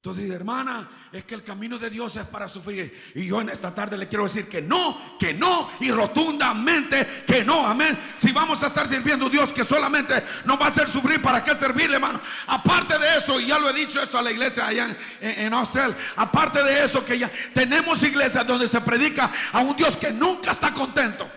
Entonces, 0.00 0.30
hermana, 0.30 0.88
es 1.10 1.24
que 1.24 1.34
el 1.34 1.42
camino 1.42 1.76
de 1.76 1.90
Dios 1.90 2.14
es 2.14 2.24
para 2.26 2.46
sufrir. 2.46 2.96
Y 3.16 3.26
yo 3.26 3.40
en 3.40 3.48
esta 3.48 3.74
tarde 3.74 3.98
le 3.98 4.06
quiero 4.06 4.22
decir 4.22 4.48
que 4.48 4.62
no, 4.62 4.96
que 5.18 5.34
no, 5.34 5.68
y 5.80 5.90
rotundamente 5.90 7.04
que 7.26 7.44
no, 7.44 7.66
amén. 7.66 7.98
Si 8.16 8.30
vamos 8.30 8.62
a 8.62 8.68
estar 8.68 8.88
sirviendo 8.88 9.26
a 9.26 9.28
Dios 9.28 9.52
que 9.52 9.64
solamente 9.64 10.14
nos 10.44 10.58
va 10.60 10.66
a 10.66 10.68
hacer 10.68 10.88
sufrir, 10.88 11.20
¿para 11.20 11.42
qué 11.42 11.52
servirle, 11.52 11.96
hermano? 11.96 12.20
Aparte 12.46 12.96
de 12.96 13.16
eso, 13.16 13.40
y 13.40 13.46
ya 13.46 13.58
lo 13.58 13.70
he 13.70 13.72
dicho 13.72 14.00
esto 14.00 14.16
a 14.16 14.22
la 14.22 14.30
iglesia 14.30 14.68
allá 14.68 14.96
en, 15.20 15.46
en, 15.46 15.52
Austria, 15.52 15.92
aparte 16.14 16.62
de 16.62 16.84
eso, 16.84 17.04
que 17.04 17.18
ya 17.18 17.28
tenemos 17.52 18.00
iglesias 18.04 18.46
donde 18.46 18.68
se 18.68 18.80
predica 18.80 19.32
a 19.50 19.58
un 19.58 19.76
Dios 19.76 19.96
que 19.96 20.12
nunca 20.12 20.52
está 20.52 20.72
contento. 20.72 21.28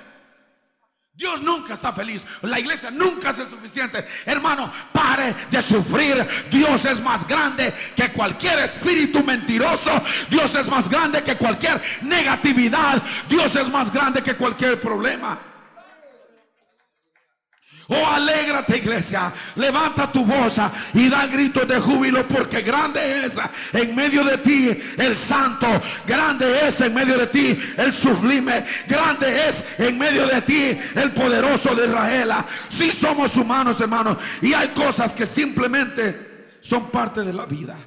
Dios 1.13 1.41
nunca 1.41 1.74
está 1.74 1.91
feliz. 1.91 2.26
La 2.41 2.60
iglesia 2.60 2.89
nunca 2.89 3.30
hace 3.30 3.45
suficiente. 3.45 4.06
Hermano, 4.26 4.71
pare 4.93 5.36
de 5.52 5.62
sufrir. 5.62 6.26
Dios 6.50 6.86
es 6.86 7.02
más 7.02 7.28
grande 7.28 7.74
que 7.95 8.10
cualquier 8.10 8.60
espíritu 8.60 9.21
mentiroso. 9.24 9.91
Dios 10.30 10.56
es 10.56 10.67
más 10.69 10.89
grande 10.89 11.21
que 11.21 11.36
cualquier 11.36 11.82
negatividad. 12.04 13.02
Dios 13.28 13.56
es 13.56 13.69
más 13.69 13.91
grande 13.91 14.24
que 14.24 14.36
cualquier 14.36 14.80
problema. 14.80 15.50
Oh, 17.93 18.08
alégrate 18.08 18.77
iglesia, 18.77 19.34
levanta 19.58 20.10
tu 20.10 20.23
voz 20.23 20.62
y 20.93 21.10
da 21.10 21.27
gritos 21.27 21.67
de 21.67 21.77
júbilo 21.77 22.25
porque 22.25 22.62
grande 22.62 23.25
es 23.25 23.38
en 23.73 23.93
medio 23.93 24.23
de 24.23 24.38
ti 24.38 24.69
el 24.97 25.13
santo, 25.13 25.67
grande 26.08 26.69
es 26.69 26.80
en 26.80 26.93
medio 26.93 27.17
de 27.17 27.27
ti 27.27 27.60
el 27.75 27.91
sublime, 27.91 28.65
grande 28.88 29.49
es 29.49 29.77
en 29.77 29.97
medio 29.97 30.25
de 30.25 30.41
ti 30.41 30.80
el 30.95 31.12
poderoso 31.12 31.75
de 31.75 31.88
Israel. 31.88 32.32
Si 32.69 32.93
somos 32.93 33.36
humanos 33.36 33.82
hermanos 33.82 34.19
y 34.41 34.54
hay 34.54 34.69
cosas 34.69 35.13
que 35.13 35.25
simplemente 35.25 36.58
son 36.62 36.89
parte 36.91 37.23
de 37.23 37.34
la 37.34 37.45
vida. 37.45 37.77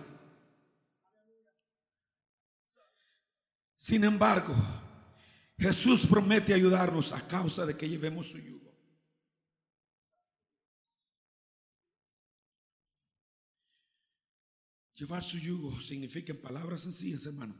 Sin 3.75 4.05
embargo, 4.05 4.55
Jesús 5.57 6.07
promete 6.07 6.53
ayudarnos 6.53 7.15
a 7.15 7.27
causa 7.27 7.65
de 7.65 7.75
que 7.75 7.89
llevemos 7.89 8.27
su 8.27 8.37
yugo. 8.37 8.64
Llevar 14.95 15.23
su 15.23 15.39
yugo 15.39 15.81
significa 15.81 16.33
en 16.33 16.41
palabras 16.41 16.83
sencillas, 16.83 17.27
hermano. 17.27 17.55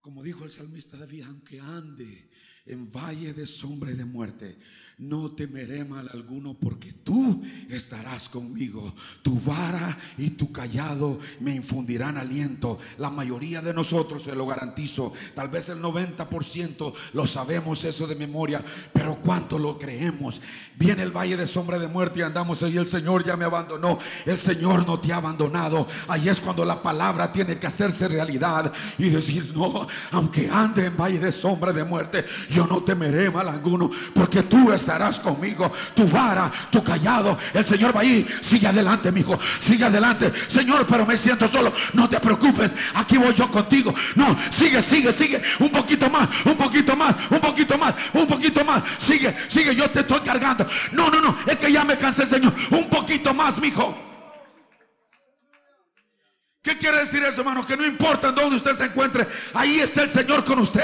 Como 0.00 0.22
dijo 0.22 0.44
el 0.44 0.50
salmista 0.50 0.96
David, 0.96 1.22
aunque 1.22 1.60
ande 1.60 2.30
en 2.66 2.90
valle 2.92 3.32
de 3.32 3.46
sombra 3.46 3.90
y 3.90 3.94
de 3.94 4.04
muerte, 4.04 4.56
no 4.98 5.30
temeré 5.32 5.84
mal 5.84 6.08
alguno 6.14 6.54
porque 6.54 6.90
tú 6.90 7.44
estarás 7.68 8.30
conmigo. 8.30 8.94
Tu 9.22 9.38
vara 9.40 9.94
y 10.16 10.30
tu 10.30 10.50
callado 10.50 11.18
me 11.40 11.54
infundirán 11.54 12.16
aliento. 12.16 12.78
La 12.96 13.10
mayoría 13.10 13.60
de 13.60 13.74
nosotros, 13.74 14.22
se 14.22 14.34
lo 14.34 14.46
garantizo, 14.46 15.12
tal 15.34 15.48
vez 15.48 15.68
el 15.68 15.82
90% 15.82 16.94
lo 17.12 17.26
sabemos 17.26 17.84
eso 17.84 18.06
de 18.06 18.14
memoria, 18.14 18.64
pero 18.94 19.16
¿cuánto 19.16 19.58
lo 19.58 19.78
creemos? 19.78 20.40
Viene 20.78 21.02
el 21.02 21.10
valle 21.10 21.36
de 21.36 21.46
sombra 21.46 21.78
de 21.78 21.88
muerte 21.88 22.20
y 22.20 22.22
andamos 22.22 22.62
ahí, 22.62 22.78
el 22.78 22.86
Señor 22.86 23.22
ya 23.22 23.36
me 23.36 23.44
abandonó. 23.44 23.98
El 24.24 24.38
Señor 24.38 24.86
no 24.86 24.98
te 24.98 25.12
ha 25.12 25.16
abandonado. 25.16 25.86
Ahí 26.08 26.30
es 26.30 26.40
cuando 26.40 26.64
la 26.64 26.82
palabra 26.82 27.30
tiene 27.32 27.58
que 27.58 27.66
hacerse 27.66 28.08
realidad 28.08 28.72
y 28.96 29.10
decir, 29.10 29.52
no, 29.54 29.86
aunque 30.12 30.48
ande 30.50 30.86
en 30.86 30.96
valle 30.96 31.18
de 31.18 31.32
sombra 31.32 31.74
de 31.74 31.84
muerte, 31.84 32.24
yo 32.56 32.66
no 32.66 32.80
temeré 32.80 33.30
mal 33.30 33.46
alguno 33.50 33.90
porque 34.14 34.42
tú 34.44 34.72
estarás 34.72 35.20
conmigo. 35.20 35.70
Tu 35.94 36.08
vara, 36.08 36.50
tu 36.70 36.82
callado. 36.82 37.36
El 37.52 37.66
Señor 37.66 37.94
va 37.94 38.00
ahí. 38.00 38.26
Sigue 38.40 38.66
adelante, 38.66 39.12
mi 39.12 39.20
hijo. 39.20 39.38
Sigue 39.60 39.84
adelante. 39.84 40.32
Señor, 40.48 40.86
pero 40.88 41.04
me 41.04 41.18
siento 41.18 41.46
solo. 41.46 41.70
No 41.92 42.08
te 42.08 42.18
preocupes. 42.18 42.74
Aquí 42.94 43.18
voy 43.18 43.34
yo 43.34 43.50
contigo. 43.50 43.94
No, 44.14 44.34
sigue, 44.48 44.80
sigue, 44.80 45.12
sigue. 45.12 45.42
Un 45.58 45.68
poquito 45.68 46.08
más, 46.08 46.28
un 46.46 46.56
poquito 46.56 46.96
más, 46.96 47.14
un 47.28 47.40
poquito 47.40 47.76
más, 47.76 47.94
un 48.14 48.26
poquito 48.26 48.64
más. 48.64 48.82
Sigue, 48.96 49.36
sigue. 49.48 49.74
Yo 49.74 49.90
te 49.90 50.00
estoy 50.00 50.20
cargando. 50.20 50.66
No, 50.92 51.10
no, 51.10 51.20
no. 51.20 51.36
Es 51.46 51.58
que 51.58 51.70
ya 51.70 51.84
me 51.84 51.96
cansé, 51.98 52.24
Señor. 52.24 52.54
Un 52.70 52.88
poquito 52.88 53.34
más, 53.34 53.60
mi 53.60 53.68
hijo. 53.68 54.05
¿Qué 56.66 56.76
quiere 56.76 56.98
decir 56.98 57.22
eso, 57.22 57.42
hermano? 57.42 57.64
Que 57.64 57.76
no 57.76 57.86
importa 57.86 58.30
en 58.30 58.34
dónde 58.34 58.56
usted 58.56 58.72
se 58.72 58.86
encuentre, 58.86 59.24
ahí 59.54 59.78
está 59.78 60.02
el 60.02 60.10
Señor 60.10 60.44
con 60.44 60.58
usted. 60.58 60.82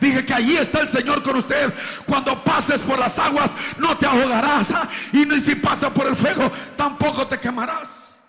Dije 0.00 0.24
que 0.24 0.32
ahí 0.32 0.56
está 0.56 0.80
el 0.80 0.88
Señor 0.88 1.22
con 1.22 1.36
usted. 1.36 1.70
Cuando 2.06 2.42
pases 2.42 2.80
por 2.80 2.98
las 2.98 3.18
aguas, 3.18 3.54
no 3.76 3.94
te 3.98 4.06
ahogarás. 4.06 4.72
Y 5.12 5.26
si 5.42 5.54
pasas 5.56 5.92
por 5.92 6.06
el 6.06 6.16
fuego, 6.16 6.50
tampoco 6.78 7.26
te 7.26 7.38
quemarás. 7.38 8.24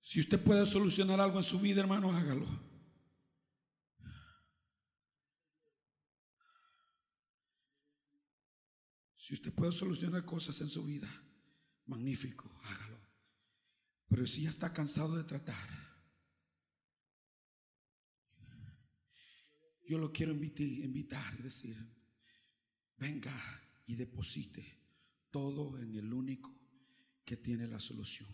Si 0.00 0.20
usted 0.20 0.40
puede 0.40 0.64
solucionar 0.64 1.20
algo 1.20 1.36
en 1.36 1.44
su 1.44 1.60
vida, 1.60 1.82
hermano, 1.82 2.16
hágalo. 2.16 2.46
Si 9.32 9.36
usted 9.36 9.54
puede 9.54 9.72
solucionar 9.72 10.26
cosas 10.26 10.60
en 10.60 10.68
su 10.68 10.84
vida, 10.84 11.08
magnífico, 11.86 12.50
hágalo. 12.64 13.00
Pero 14.06 14.26
si 14.26 14.42
ya 14.42 14.50
está 14.50 14.74
cansado 14.74 15.16
de 15.16 15.24
tratar, 15.24 15.70
yo 19.88 19.96
lo 19.96 20.12
quiero 20.12 20.32
invitar 20.34 21.34
y 21.38 21.42
decir, 21.44 21.74
venga 22.98 23.32
y 23.86 23.94
deposite 23.94 24.70
todo 25.30 25.78
en 25.78 25.96
el 25.96 26.12
único 26.12 26.54
que 27.24 27.38
tiene 27.38 27.66
la 27.66 27.80
solución. 27.80 28.28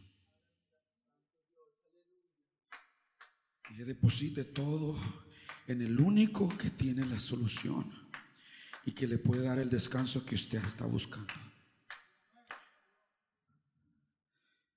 Y 3.71 3.77
deposite 3.85 4.47
todo 4.47 4.99
en 5.69 5.81
el 5.81 6.01
único 6.01 6.49
que 6.59 6.71
tiene 6.71 7.07
la 7.07 7.21
solución 7.21 7.89
y 8.85 8.93
que 8.93 9.07
le 9.07 9.19
puede 9.19 9.43
dar 9.43 9.59
el 9.59 9.71
descanso 9.71 10.25
que 10.25 10.35
usted 10.35 10.64
está 10.64 10.87
buscando. 10.87 11.33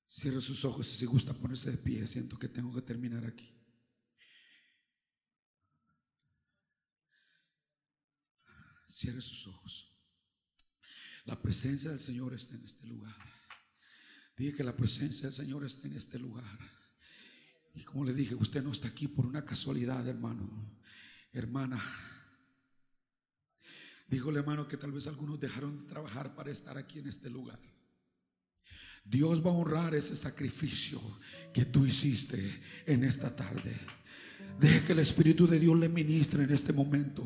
Cierre 0.08 0.42
sus 0.42 0.66
ojos 0.66 0.92
y 0.92 0.96
si 0.96 1.06
gusta 1.06 1.34
ponerse 1.34 1.72
de 1.72 1.78
pie, 1.78 2.08
siento 2.08 2.38
que 2.38 2.50
tengo 2.50 2.74
que 2.76 2.82
terminar 2.82 3.26
aquí. 3.26 3.58
Cierre 8.88 9.22
sus 9.22 9.48
ojos. 9.48 9.98
La 11.26 11.42
presencia 11.42 11.92
del 11.92 12.00
Señor 12.00 12.34
está 12.34 12.56
en 12.56 12.66
este 12.66 12.88
lugar. 12.88 13.16
Dije 14.36 14.54
que 14.54 14.64
la 14.64 14.76
presencia 14.76 15.24
del 15.28 15.34
Señor 15.34 15.64
está 15.66 15.88
en 15.88 15.96
este 15.96 16.20
lugar. 16.20 16.60
Y 17.74 17.84
como 17.84 18.04
le 18.04 18.14
dije, 18.14 18.36
usted 18.36 18.64
no 18.64 18.72
está 18.72 18.90
aquí 18.90 19.08
por 19.08 19.26
una 19.26 19.46
casualidad, 19.46 20.08
hermano, 20.08 20.78
hermana. 21.32 21.82
Díjole, 24.12 24.40
hermano, 24.40 24.68
que 24.68 24.76
tal 24.76 24.92
vez 24.92 25.08
algunos 25.08 25.40
dejaron 25.40 25.80
de 25.80 25.88
trabajar 25.88 26.36
para 26.36 26.52
estar 26.52 26.78
aquí 26.78 27.00
en 27.00 27.08
este 27.08 27.30
lugar. 27.30 27.58
Dios 29.06 29.44
va 29.44 29.52
a 29.52 29.54
honrar 29.54 29.96
ese 29.96 30.18
sacrificio 30.18 31.00
que 31.54 31.64
tú 31.64 31.86
hiciste 31.86 32.62
en 32.86 33.06
esta 33.06 33.34
tarde. 33.34 33.74
Deje 34.62 34.84
que 34.84 34.92
el 34.94 35.00
Espíritu 35.00 35.48
de 35.48 35.60
Dios 35.60 35.76
le 35.76 35.90
ministre 35.90 36.44
en 36.44 36.54
este 36.54 36.72
momento 36.72 37.24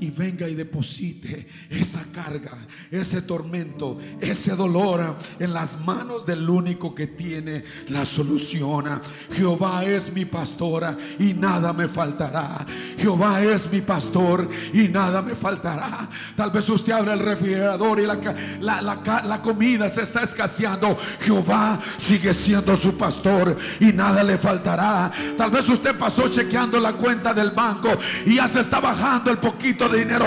y 0.00 0.08
venga 0.08 0.48
y 0.48 0.54
deposite 0.54 1.46
esa 1.68 2.02
carga, 2.14 2.56
ese 2.90 3.20
tormento, 3.20 3.98
ese 4.22 4.56
dolor 4.56 5.14
en 5.38 5.52
las 5.52 5.80
manos 5.80 6.24
del 6.24 6.48
único 6.48 6.94
que 6.94 7.06
tiene 7.08 7.62
la 7.90 8.06
solución. 8.06 9.02
Jehová 9.32 9.84
es 9.84 10.14
mi 10.14 10.24
pastora 10.24 10.96
y 11.18 11.34
nada 11.34 11.74
me 11.74 11.88
faltará. 11.88 12.64
Jehová 12.96 13.44
es 13.44 13.70
mi 13.70 13.82
pastor 13.82 14.48
y 14.72 14.88
nada 14.88 15.20
me 15.20 15.34
faltará. 15.34 16.08
Tal 16.36 16.50
vez 16.50 16.66
usted 16.70 16.94
abre 16.94 17.12
el 17.12 17.20
refrigerador 17.20 18.00
y 18.00 18.06
la, 18.06 18.80
la 18.80 19.42
comida 19.42 19.90
se 19.90 20.04
está 20.04 20.22
escaseando. 20.22 20.96
Jehová 21.20 21.78
sigue 21.98 22.32
siendo 22.32 22.74
su 22.78 22.96
pastor 22.96 23.58
y 23.78 23.92
nada 23.92 24.22
le 24.22 24.38
faltará. 24.38 25.12
Tal 25.36 25.50
vez 25.50 25.68
usted 25.68 25.94
pasó 25.94 26.26
chequeando 26.30 26.77
la 26.80 26.92
cuenta 26.92 27.34
del 27.34 27.50
banco 27.50 27.90
y 28.26 28.36
ya 28.36 28.48
se 28.48 28.60
está 28.60 28.80
bajando 28.80 29.30
el 29.30 29.38
poquito 29.38 29.88
de 29.88 30.00
dinero. 30.00 30.26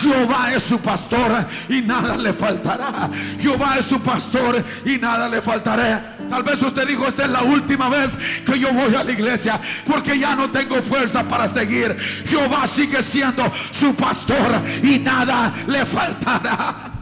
Jehová 0.00 0.52
es 0.52 0.62
su 0.62 0.80
pastor 0.80 1.46
y 1.68 1.82
nada 1.82 2.16
le 2.16 2.32
faltará. 2.32 3.10
Jehová 3.40 3.76
es 3.78 3.86
su 3.86 4.00
pastor 4.00 4.62
y 4.84 4.98
nada 4.98 5.28
le 5.28 5.40
faltará. 5.40 6.16
Tal 6.28 6.42
vez 6.42 6.60
usted 6.62 6.86
dijo, 6.86 7.06
esta 7.06 7.24
es 7.24 7.30
la 7.30 7.42
última 7.42 7.88
vez 7.88 8.18
que 8.44 8.58
yo 8.58 8.72
voy 8.72 8.94
a 8.94 9.04
la 9.04 9.12
iglesia 9.12 9.60
porque 9.86 10.18
ya 10.18 10.34
no 10.34 10.50
tengo 10.50 10.80
fuerza 10.82 11.22
para 11.24 11.48
seguir. 11.48 11.96
Jehová 12.26 12.66
sigue 12.66 13.02
siendo 13.02 13.50
su 13.70 13.94
pastor 13.94 14.62
y 14.82 14.98
nada 14.98 15.52
le 15.66 15.84
faltará. 15.84 16.93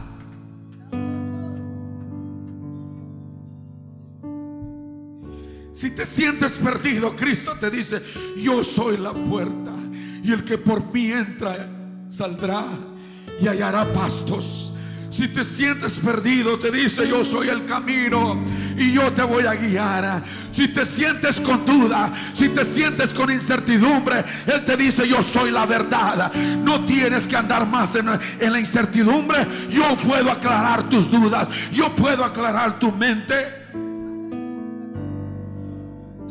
Si 5.73 5.89
te 5.89 6.05
sientes 6.05 6.53
perdido, 6.53 7.15
Cristo 7.15 7.57
te 7.59 7.71
dice, 7.71 8.01
yo 8.37 8.63
soy 8.63 8.97
la 8.97 9.11
puerta. 9.11 9.71
Y 10.23 10.31
el 10.31 10.43
que 10.43 10.59
por 10.59 10.93
mí 10.93 11.11
entra, 11.11 11.67
saldrá 12.09 12.63
y 13.41 13.47
hallará 13.47 13.83
pastos. 13.91 14.73
Si 15.09 15.27
te 15.27 15.43
sientes 15.43 15.93
perdido, 15.93 16.57
te 16.59 16.71
dice, 16.71 17.07
yo 17.07 17.25
soy 17.25 17.49
el 17.49 17.65
camino 17.65 18.43
y 18.77 18.93
yo 18.93 19.11
te 19.11 19.23
voy 19.23 19.45
a 19.45 19.55
guiar. 19.55 20.23
Si 20.51 20.67
te 20.67 20.85
sientes 20.85 21.39
con 21.39 21.65
duda, 21.65 22.13
si 22.33 22.49
te 22.49 22.63
sientes 22.63 23.11
con 23.13 23.31
incertidumbre, 23.31 24.23
Él 24.45 24.63
te 24.65 24.77
dice, 24.77 25.07
yo 25.07 25.23
soy 25.23 25.49
la 25.49 25.65
verdad. 25.65 26.31
No 26.63 26.85
tienes 26.85 27.27
que 27.27 27.35
andar 27.35 27.65
más 27.67 27.95
en, 27.95 28.09
en 28.39 28.53
la 28.53 28.59
incertidumbre. 28.59 29.39
Yo 29.69 29.97
puedo 29.97 30.31
aclarar 30.31 30.87
tus 30.87 31.09
dudas. 31.09 31.47
Yo 31.71 31.89
puedo 31.95 32.23
aclarar 32.23 32.79
tu 32.79 32.91
mente. 32.91 33.62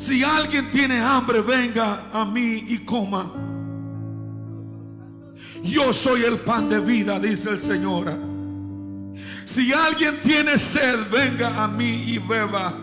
Si 0.03 0.25
alguien 0.25 0.69
tiene 0.73 0.99
hambre, 0.99 1.43
venga 1.43 2.11
a 2.13 2.25
mí 2.25 2.65
y 2.67 2.79
coma. 2.79 3.33
Yo 5.63 5.93
soy 5.93 6.25
el 6.25 6.39
pan 6.39 6.69
de 6.69 6.81
vida, 6.81 7.21
dice 7.21 7.51
el 7.51 7.61
Señor. 7.61 8.13
Si 9.45 9.73
alguien 9.73 10.21
tiene 10.21 10.59
sed, 10.59 11.09
venga 11.09 11.63
a 11.63 11.69
mí 11.69 12.03
y 12.05 12.19
beba 12.19 12.77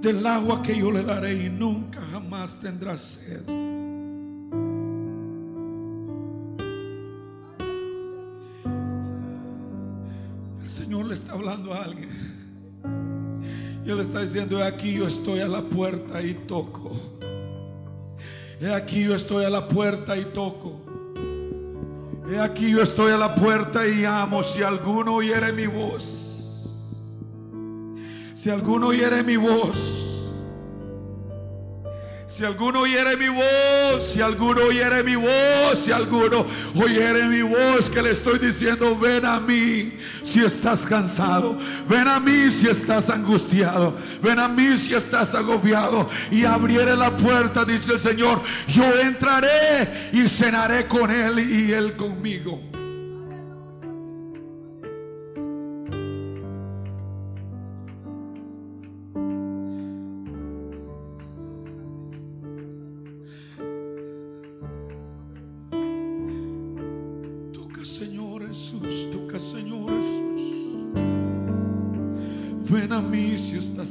del 0.00 0.24
agua 0.24 0.62
que 0.62 0.78
yo 0.78 0.92
le 0.92 1.02
daré 1.02 1.46
y 1.46 1.48
nunca 1.50 2.00
jamás 2.12 2.60
tendrá 2.60 2.96
sed. 2.96 3.48
El 10.62 10.68
Señor 10.68 11.06
le 11.06 11.14
está 11.14 11.32
hablando 11.32 11.74
a 11.74 11.82
alguien. 11.82 12.13
Y 13.84 13.90
Él 13.90 14.00
está 14.00 14.20
diciendo, 14.20 14.58
he 14.58 14.64
aquí 14.64 14.94
yo 14.94 15.06
estoy 15.06 15.40
a 15.40 15.48
la 15.48 15.62
puerta 15.62 16.22
y 16.22 16.34
toco. 16.34 16.90
He 18.60 18.72
aquí 18.72 19.04
yo 19.04 19.14
estoy 19.14 19.44
a 19.44 19.50
la 19.50 19.68
puerta 19.68 20.16
y 20.16 20.24
toco. 20.24 20.80
He 22.30 22.38
aquí 22.38 22.70
yo 22.70 22.80
estoy 22.80 23.12
a 23.12 23.18
la 23.18 23.34
puerta 23.34 23.86
y 23.86 24.04
amo. 24.04 24.42
Si 24.42 24.62
alguno 24.62 25.14
oyere 25.14 25.52
mi 25.52 25.66
voz. 25.66 26.70
Si 28.34 28.48
alguno 28.48 28.88
oyere 28.88 29.22
mi 29.22 29.36
voz 29.36 30.03
si 32.34 32.44
alguno 32.44 32.80
oyere 32.80 33.16
mi 33.16 33.28
voz, 33.28 34.02
si 34.02 34.20
alguno 34.20 34.62
oyere 34.62 35.04
mi 35.04 35.14
voz, 35.14 35.78
si 35.78 35.92
alguno 35.92 36.44
oyere 36.74 37.28
mi 37.28 37.42
voz 37.42 37.88
que 37.88 38.02
le 38.02 38.10
estoy 38.10 38.40
diciendo, 38.40 38.98
ven 38.98 39.24
a 39.24 39.38
mí 39.38 39.92
si 40.24 40.44
estás 40.44 40.84
cansado, 40.84 41.56
ven 41.88 42.08
a 42.08 42.18
mí 42.18 42.50
si 42.50 42.66
estás 42.66 43.08
angustiado, 43.08 43.96
ven 44.20 44.40
a 44.40 44.48
mí 44.48 44.76
si 44.76 44.94
estás 44.94 45.32
agobiado 45.36 46.08
y 46.32 46.44
abriere 46.44 46.96
la 46.96 47.16
puerta, 47.16 47.64
dice 47.64 47.92
el 47.92 48.00
Señor, 48.00 48.42
yo 48.66 48.84
entraré 48.98 50.10
y 50.12 50.26
cenaré 50.26 50.88
con 50.88 51.12
él 51.12 51.38
y 51.38 51.72
él 51.72 51.94
conmigo. 51.94 52.60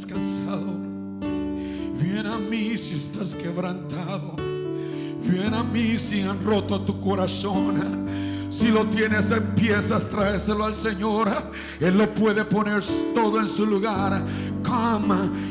Cansado. 0.06 0.74
Viene 2.02 2.30
a 2.30 2.38
mí 2.38 2.78
si 2.78 2.96
estás 2.96 3.36
quebrantado. 3.36 4.36
Viene 5.22 5.56
a 5.56 5.64
mí 5.64 5.98
si 5.98 6.22
han 6.22 6.44
roto 6.44 6.82
tu 6.82 7.00
corazón. 7.00 8.08
Si 8.50 8.68
lo 8.70 8.86
tienes 8.86 9.32
en 9.32 9.44
piezas, 9.56 10.10
tráeselo 10.10 10.66
al 10.66 10.76
Señor. 10.76 11.30
Él 11.80 11.98
lo 11.98 12.08
puede 12.14 12.44
poner 12.46 12.84
todo 13.16 13.40
en 13.40 13.48
su 13.48 13.66
lugar. 13.66 14.22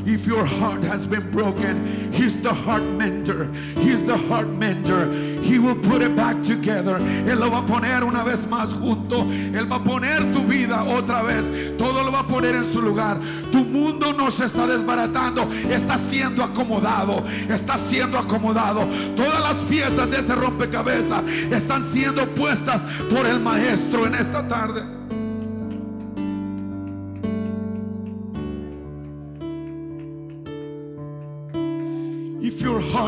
If 0.05 0.27
your 0.27 0.45
heart 0.45 0.83
has 0.83 1.07
been 1.07 1.31
broken. 1.31 1.87
He's 2.13 2.43
the 2.43 2.53
heart 2.53 2.83
mender. 2.83 3.45
He's 3.79 4.05
the 4.05 4.17
heart 4.17 4.49
mender. 4.49 5.11
He 5.43 5.59
will 5.59 5.77
put 5.77 6.03
it 6.03 6.17
back 6.17 6.43
together. 6.43 6.99
Él 6.99 7.39
lo 7.39 7.51
va 7.51 7.61
a 7.61 7.67
poner 7.67 8.03
una 8.03 8.25
vez 8.25 8.47
más 8.47 8.73
junto. 8.73 9.23
Él 9.55 9.71
va 9.71 9.77
a 9.77 9.85
poner 9.85 10.33
tu 10.33 10.43
vida 10.43 10.85
otra 10.85 11.23
vez. 11.23 11.77
Todo 11.79 12.05
lo 12.05 12.11
va 12.11 12.21
a 12.21 12.27
poner 12.27 12.57
en 12.57 12.65
su 12.65 12.83
lugar. 12.83 13.19
Tu 13.53 13.65
mundo 13.65 14.13
no 14.13 14.31
se 14.31 14.47
está 14.47 14.67
desbaratando. 14.67 15.49
Está 15.71 15.97
siendo 15.99 16.43
acomodado. 16.43 17.23
Está 17.49 17.79
siendo 17.79 18.19
acomodado. 18.19 18.87
Todas 19.17 19.41
las 19.41 19.57
piezas 19.69 20.11
de 20.11 20.19
ese 20.19 20.35
rompecabezas 20.35 21.25
están 21.51 21.83
siendo 21.83 22.27
puestas 22.35 22.83
por 23.09 23.27
el 23.27 23.39
maestro 23.39 24.07
en 24.07 24.17
esta 24.17 24.47
tarde. 24.49 25.02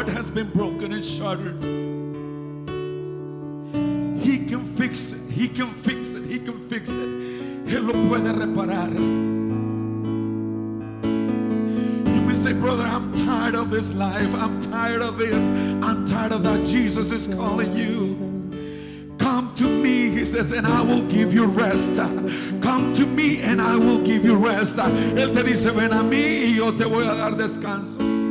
heart 0.04 0.16
has 0.16 0.30
been 0.30 0.50
broken 0.50 0.92
and 0.92 1.04
shattered, 1.04 1.62
He 4.20 4.46
can 4.46 4.64
fix 4.76 5.28
it. 5.28 5.32
He 5.32 5.48
can 5.48 5.68
fix 5.68 6.14
it. 6.14 6.24
He 6.24 6.38
can 6.38 6.58
fix 6.58 6.96
it. 6.96 7.08
Él 7.66 7.86
lo 7.86 7.92
puede 8.08 8.32
reparar. 8.32 8.92
You 12.14 12.20
may 12.22 12.34
say, 12.34 12.52
brother, 12.52 12.84
I'm 12.84 13.14
tired 13.16 13.54
of 13.54 13.70
this 13.70 13.94
life. 13.94 14.34
I'm 14.34 14.60
tired 14.60 15.02
of 15.02 15.16
this. 15.16 15.46
I'm 15.82 16.06
tired 16.06 16.32
of 16.32 16.42
that. 16.44 16.66
Jesus 16.66 17.10
is 17.10 17.34
calling 17.34 17.74
you. 17.74 18.14
Come 19.18 19.54
to 19.56 19.64
me, 19.64 20.10
he 20.10 20.24
says, 20.24 20.52
and 20.52 20.66
I 20.66 20.82
will 20.82 21.06
give 21.08 21.32
you 21.32 21.46
rest. 21.46 21.96
Come 22.62 22.92
to 22.94 23.06
me 23.06 23.40
and 23.42 23.60
I 23.60 23.76
will 23.76 24.04
give 24.04 24.24
you 24.24 24.36
rest. 24.36 24.76
Él 24.76 25.32
te 25.32 25.42
dice, 25.42 25.70
ven 25.70 25.92
a 25.92 26.02
mí 26.02 26.44
y 26.44 26.56
yo 26.56 26.72
te 26.72 26.84
voy 26.84 27.04
a 27.04 27.14
dar 27.14 27.36
descanso. 27.36 28.23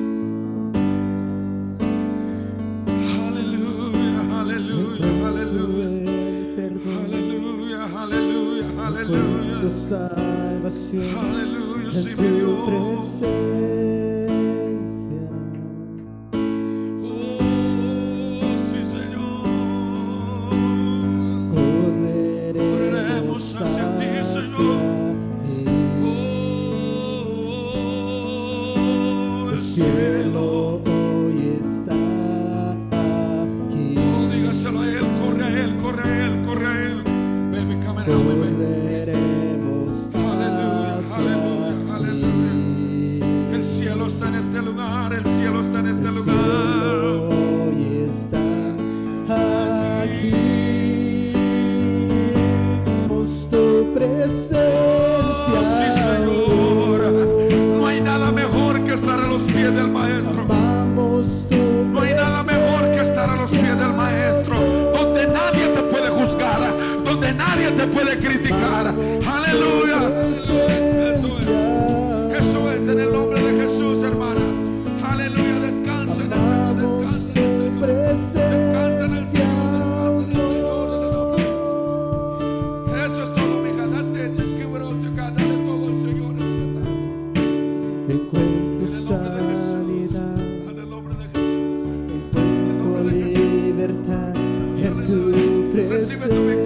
Aleluia. 9.03 9.49
Quando 9.49 9.63
eu 9.63 9.69
saiba, 9.69 10.69
Senhor, 10.69 11.25
Aleluia, 11.25 11.91
Senhor. 11.91 12.65
tua. 12.65 12.93
acima 96.13 96.27
do. 96.27 96.62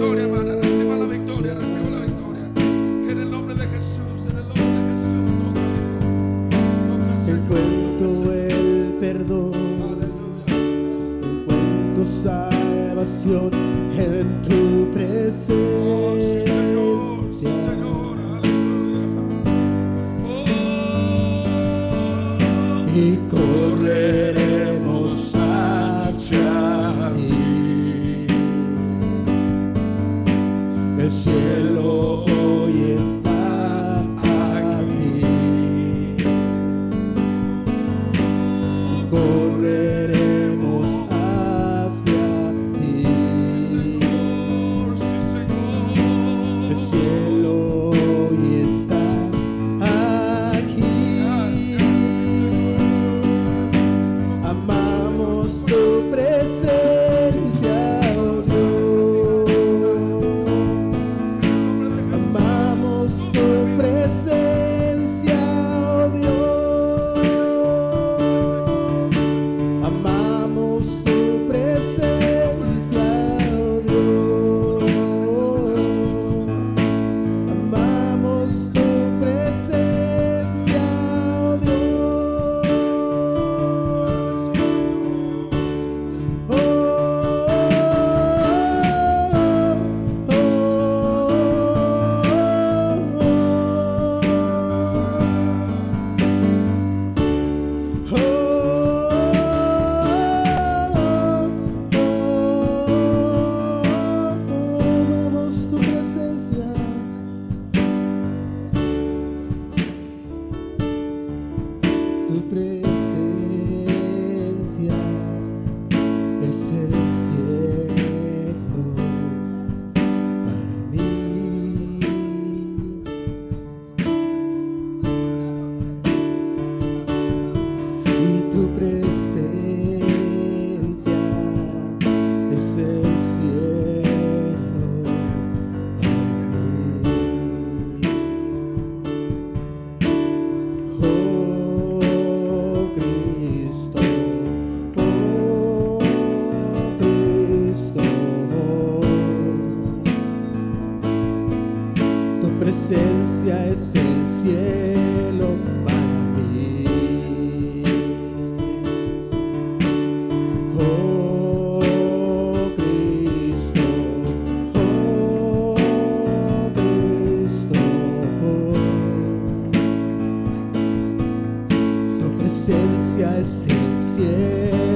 cielo. 174.18 174.87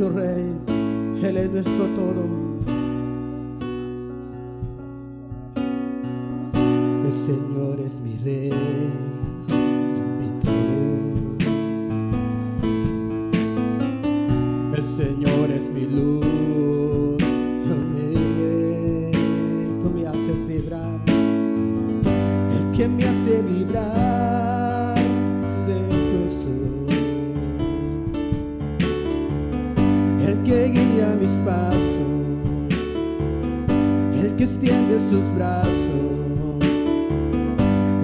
Nuestro 0.00 0.08
Rey. 0.18 0.54
Él 1.22 1.36
es 1.36 1.50
nuestro 1.50 1.84
todo. 1.94 2.39
Que 34.40 34.44
extiende 34.44 34.98
sus 34.98 35.22
brazos, 35.34 35.68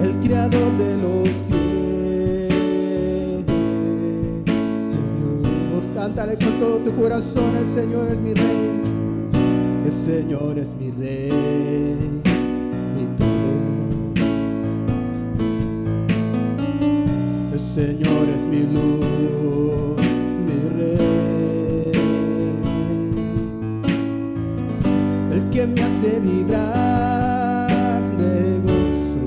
el 0.03 0.19
creador 0.19 0.77
de 0.77 0.97
los 0.97 1.29
cielos. 1.29 1.57
Cántale 5.95 6.37
con 6.37 6.59
todo 6.59 6.77
tu 6.77 6.95
corazón, 6.95 7.55
el 7.55 7.65
Señor 7.65 8.11
es 8.11 8.21
mi 8.21 8.35
rey, 8.35 8.81
el 9.83 9.91
Señor 9.91 10.59
es 10.59 10.75
mi 10.75 10.91
rey, 10.91 12.21
mi 12.93 13.07
todo. 13.17 13.57
El 17.51 17.59
Señor 17.59 18.29
es 18.29 18.43
mi 18.43 18.61
luz, 18.75 19.96
que 25.57 25.65
me 25.65 25.81
hace 25.81 26.19
vibrar 26.19 27.67
de 28.15 28.59
gozo. 28.59 29.17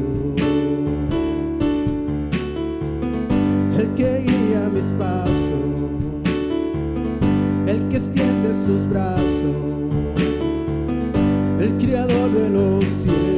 El 3.77 3.89
que 3.97 4.21
guía 4.21 4.69
mis 4.73 4.93
pasos. 4.97 5.91
El 7.67 7.89
que 7.89 7.97
extiende 7.97 8.55
sus 8.65 8.89
brazos. 8.89 9.57
El 11.59 11.73
creador 11.79 12.31
de 12.31 12.49
los 12.49 12.85
cielos. 12.85 13.30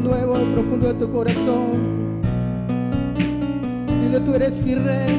Nuevo 0.00 0.36
en 0.36 0.52
profundo 0.52 0.86
de 0.88 0.94
tu 0.94 1.12
corazón. 1.12 1.98
Dile, 4.02 4.20
tú 4.20 4.34
eres 4.34 4.62
mi 4.62 4.74
rey, 4.74 5.14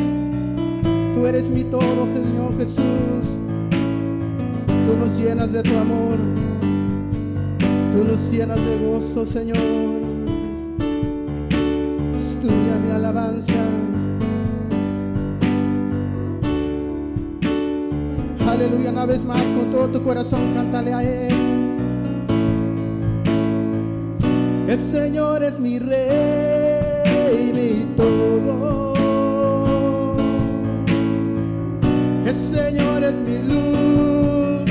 tú 1.13 1.25
eres 1.25 1.49
mi 1.49 1.63
todo, 1.63 2.05
Señor 2.13 2.57
Jesús. 2.57 3.39
Tú 4.85 4.97
nos 4.97 5.17
llenas 5.19 5.51
de 5.51 5.61
tu 5.63 5.77
amor, 5.77 6.17
tú 7.91 8.03
nos 8.03 8.31
llenas 8.31 8.57
de 8.57 8.77
gozo, 8.79 9.25
Señor. 9.25 9.57
Es 12.17 12.39
tuya 12.39 12.79
mi 12.83 12.91
alabanza. 12.91 13.53
Aleluya, 18.47 18.89
una 18.89 19.05
vez 19.05 19.23
más 19.25 19.43
con 19.43 19.69
todo 19.71 19.87
tu 19.87 20.03
corazón, 20.03 20.41
cántale 20.55 20.93
a 20.93 21.03
Él. 21.03 21.58
El 24.79 24.85
Señor 24.85 25.43
es 25.43 25.59
mi 25.59 25.77
rey, 25.77 27.51
mi 27.53 27.85
todo. 27.97 28.93
El 32.25 32.33
Señor 32.33 33.03
es 33.03 33.19
mi 33.19 33.39
luz, 33.39 34.63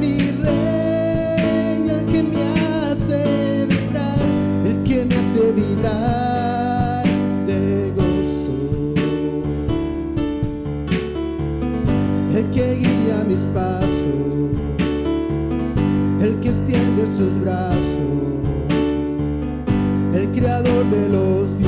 mi 0.00 0.18
rey, 0.42 1.88
el 1.88 2.06
que 2.12 2.24
me 2.24 2.42
hace 2.90 3.66
vibrar, 3.68 4.18
el 4.66 4.82
que 4.82 5.04
me 5.04 5.14
hace 5.14 5.52
vibrar 5.52 7.04
de 7.46 7.92
gozo. 7.94 8.58
El 12.36 12.50
que 12.50 12.74
guía 12.74 13.24
mis 13.28 13.46
pasos, 13.54 14.50
el 16.20 16.40
que 16.40 16.48
extiende 16.48 17.06
sus 17.06 17.40
brazos 17.40 18.21
creador 20.42 20.90
de 20.90 21.08
los 21.08 21.61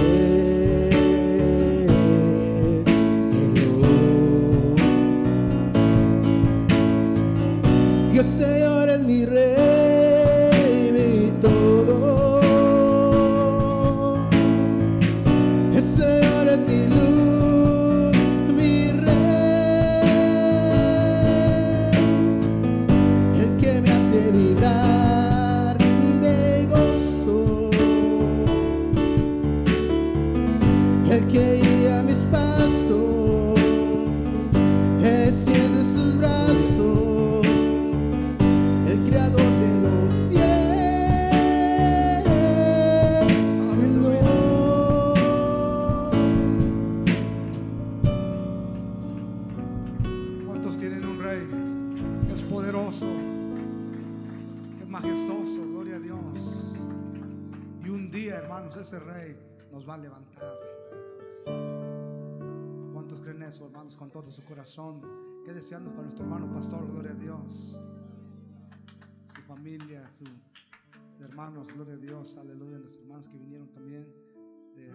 es 52.33 52.43
poderoso, 52.43 53.07
es 54.81 54.89
majestuoso, 54.89 55.67
gloria 55.71 55.97
a 55.97 56.01
Dios. 56.01 56.75
Y 57.85 57.89
un 57.91 58.11
día, 58.11 58.37
hermanos, 58.39 58.77
ese 58.77 58.99
rey 59.01 59.37
nos 59.73 59.89
va 59.89 59.95
a 59.95 59.99
levantar. 59.99 60.55
¿Cuántos 62.93 63.21
creen 63.21 63.43
eso, 63.43 63.67
hermanos, 63.67 63.97
con 63.97 64.11
todo 64.11 64.31
su 64.31 64.45
corazón? 64.45 65.01
¿Qué 65.45 65.53
deseando 65.53 65.91
para 65.91 66.03
nuestro 66.03 66.25
hermano 66.25 66.53
pastor? 66.53 66.87
Gloria 66.91 67.11
a 67.13 67.15
Dios. 67.15 67.79
Su 69.35 69.43
familia, 69.43 70.09
su- 70.09 70.25
sus 71.07 71.21
hermanos, 71.21 71.73
gloria 71.75 71.95
a 71.95 71.99
Dios, 71.99 72.39
aleluya. 72.39 72.79
Los 72.79 72.97
hermanos 72.99 73.29
que 73.29 73.37
vinieron 73.39 73.69
también 73.73 74.07
de 74.75 74.91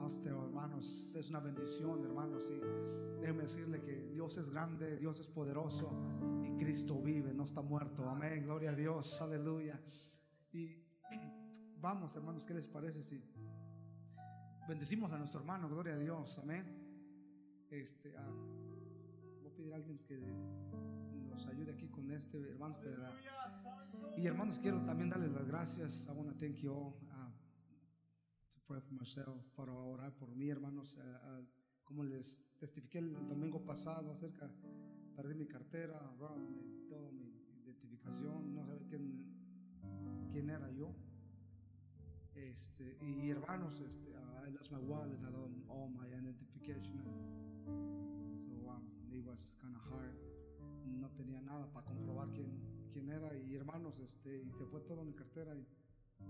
Austria, 0.00 0.32
hermanos, 0.32 1.14
es 1.16 1.30
una 1.30 1.40
bendición, 1.40 2.02
hermanos. 2.04 2.50
Y 2.50 2.60
déjeme 3.20 3.42
decirle 3.44 3.80
que 3.80 3.92
Dios 4.12 4.36
es 4.36 4.50
grande, 4.50 4.96
Dios 4.98 5.20
es 5.20 5.28
poderoso 5.28 5.92
Cristo 6.56 7.00
vive, 7.02 7.32
no 7.34 7.44
está 7.44 7.62
muerto. 7.62 8.08
Amén, 8.08 8.44
gloria 8.44 8.70
a 8.70 8.74
Dios, 8.74 9.20
aleluya. 9.20 9.80
Y 10.52 10.84
vamos, 11.80 12.14
hermanos, 12.14 12.46
¿qué 12.46 12.54
les 12.54 12.66
parece 12.66 13.02
si 13.02 13.22
bendecimos 14.68 15.12
a 15.12 15.18
nuestro 15.18 15.40
hermano? 15.40 15.68
Gloria 15.68 15.94
a 15.94 15.98
Dios, 15.98 16.38
amén. 16.38 16.64
Este, 17.70 18.14
ah, 18.16 18.30
voy 19.40 19.50
a 19.50 19.54
pedir 19.54 19.72
a 19.72 19.76
alguien 19.76 19.98
que 19.98 20.18
nos 21.28 21.48
ayude 21.48 21.72
aquí 21.72 21.88
con 21.88 22.10
este, 22.10 22.38
hermanos. 22.50 22.78
y 24.16 24.26
hermanos, 24.26 24.58
quiero 24.60 24.84
también 24.84 25.10
darles 25.10 25.32
las 25.32 25.46
gracias. 25.46 26.08
I 26.08 26.16
want 26.16 26.30
to 26.30 26.38
thank 26.38 26.56
you 26.58 26.72
all. 26.72 26.94
uh, 27.10 27.30
to 28.50 28.60
pray 28.66 28.80
for 28.80 28.94
myself, 28.94 29.42
para 29.56 29.72
orar 29.72 30.12
por 30.14 30.28
mí, 30.34 30.48
hermanos. 30.48 30.98
Uh, 30.98 31.40
uh, 31.40 31.46
como 31.84 32.02
les 32.04 32.48
testifiqué 32.58 32.98
el 32.98 33.28
domingo 33.28 33.62
pasado 33.64 34.10
acerca, 34.10 34.50
perdí 35.16 35.34
mi 35.34 35.46
cartera, 35.46 35.98
robaron 36.18 36.44
mi- 36.50 36.86
toda 36.88 37.10
mi 37.12 37.32
identificación, 37.64 38.54
no 38.54 38.64
sabía 38.64 38.86
quién, 38.88 39.24
quién 40.32 40.50
era 40.50 40.70
yo. 40.72 40.94
Este, 42.34 42.96
y 43.00 43.30
hermanos, 43.30 43.80
este, 43.80 44.10
uh, 44.10 44.46
I 44.46 44.50
lost 44.50 44.72
my 44.72 44.78
wallet 44.80 45.22
and 45.24 45.34
all- 45.36 45.64
all 45.68 45.88
my 45.90 46.06
identification. 46.08 47.04
So 48.36 48.50
um, 48.68 48.82
it 49.12 49.24
was 49.24 49.56
kind 49.60 49.74
of 49.76 49.82
hard. 49.92 50.16
No 50.84 51.08
tenía 51.10 51.40
nada 51.40 51.66
para 51.72 51.86
comprobar 51.86 52.32
quién, 52.32 52.58
quién 52.92 53.08
era. 53.10 53.32
Y 53.34 53.54
hermanos, 53.54 54.00
este, 54.00 54.42
y 54.42 54.50
se 54.52 54.64
fue 54.66 54.80
toda 54.80 55.04
mi 55.04 55.12
cartera. 55.14 55.54
Y 55.54 55.64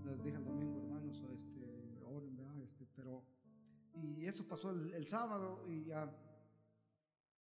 les 0.05 0.23
dije 0.23 0.37
el 0.37 0.45
domingo, 0.45 0.79
hermanos, 0.83 1.23
este, 1.33 1.99
oren, 2.05 2.35
¿verdad? 2.35 2.61
Este, 2.61 2.85
pero, 2.95 3.23
y 3.95 4.25
eso 4.25 4.47
pasó 4.47 4.69
el, 4.71 4.93
el 4.93 5.07
sábado. 5.07 5.63
Y 5.67 5.85
ya 5.85 6.05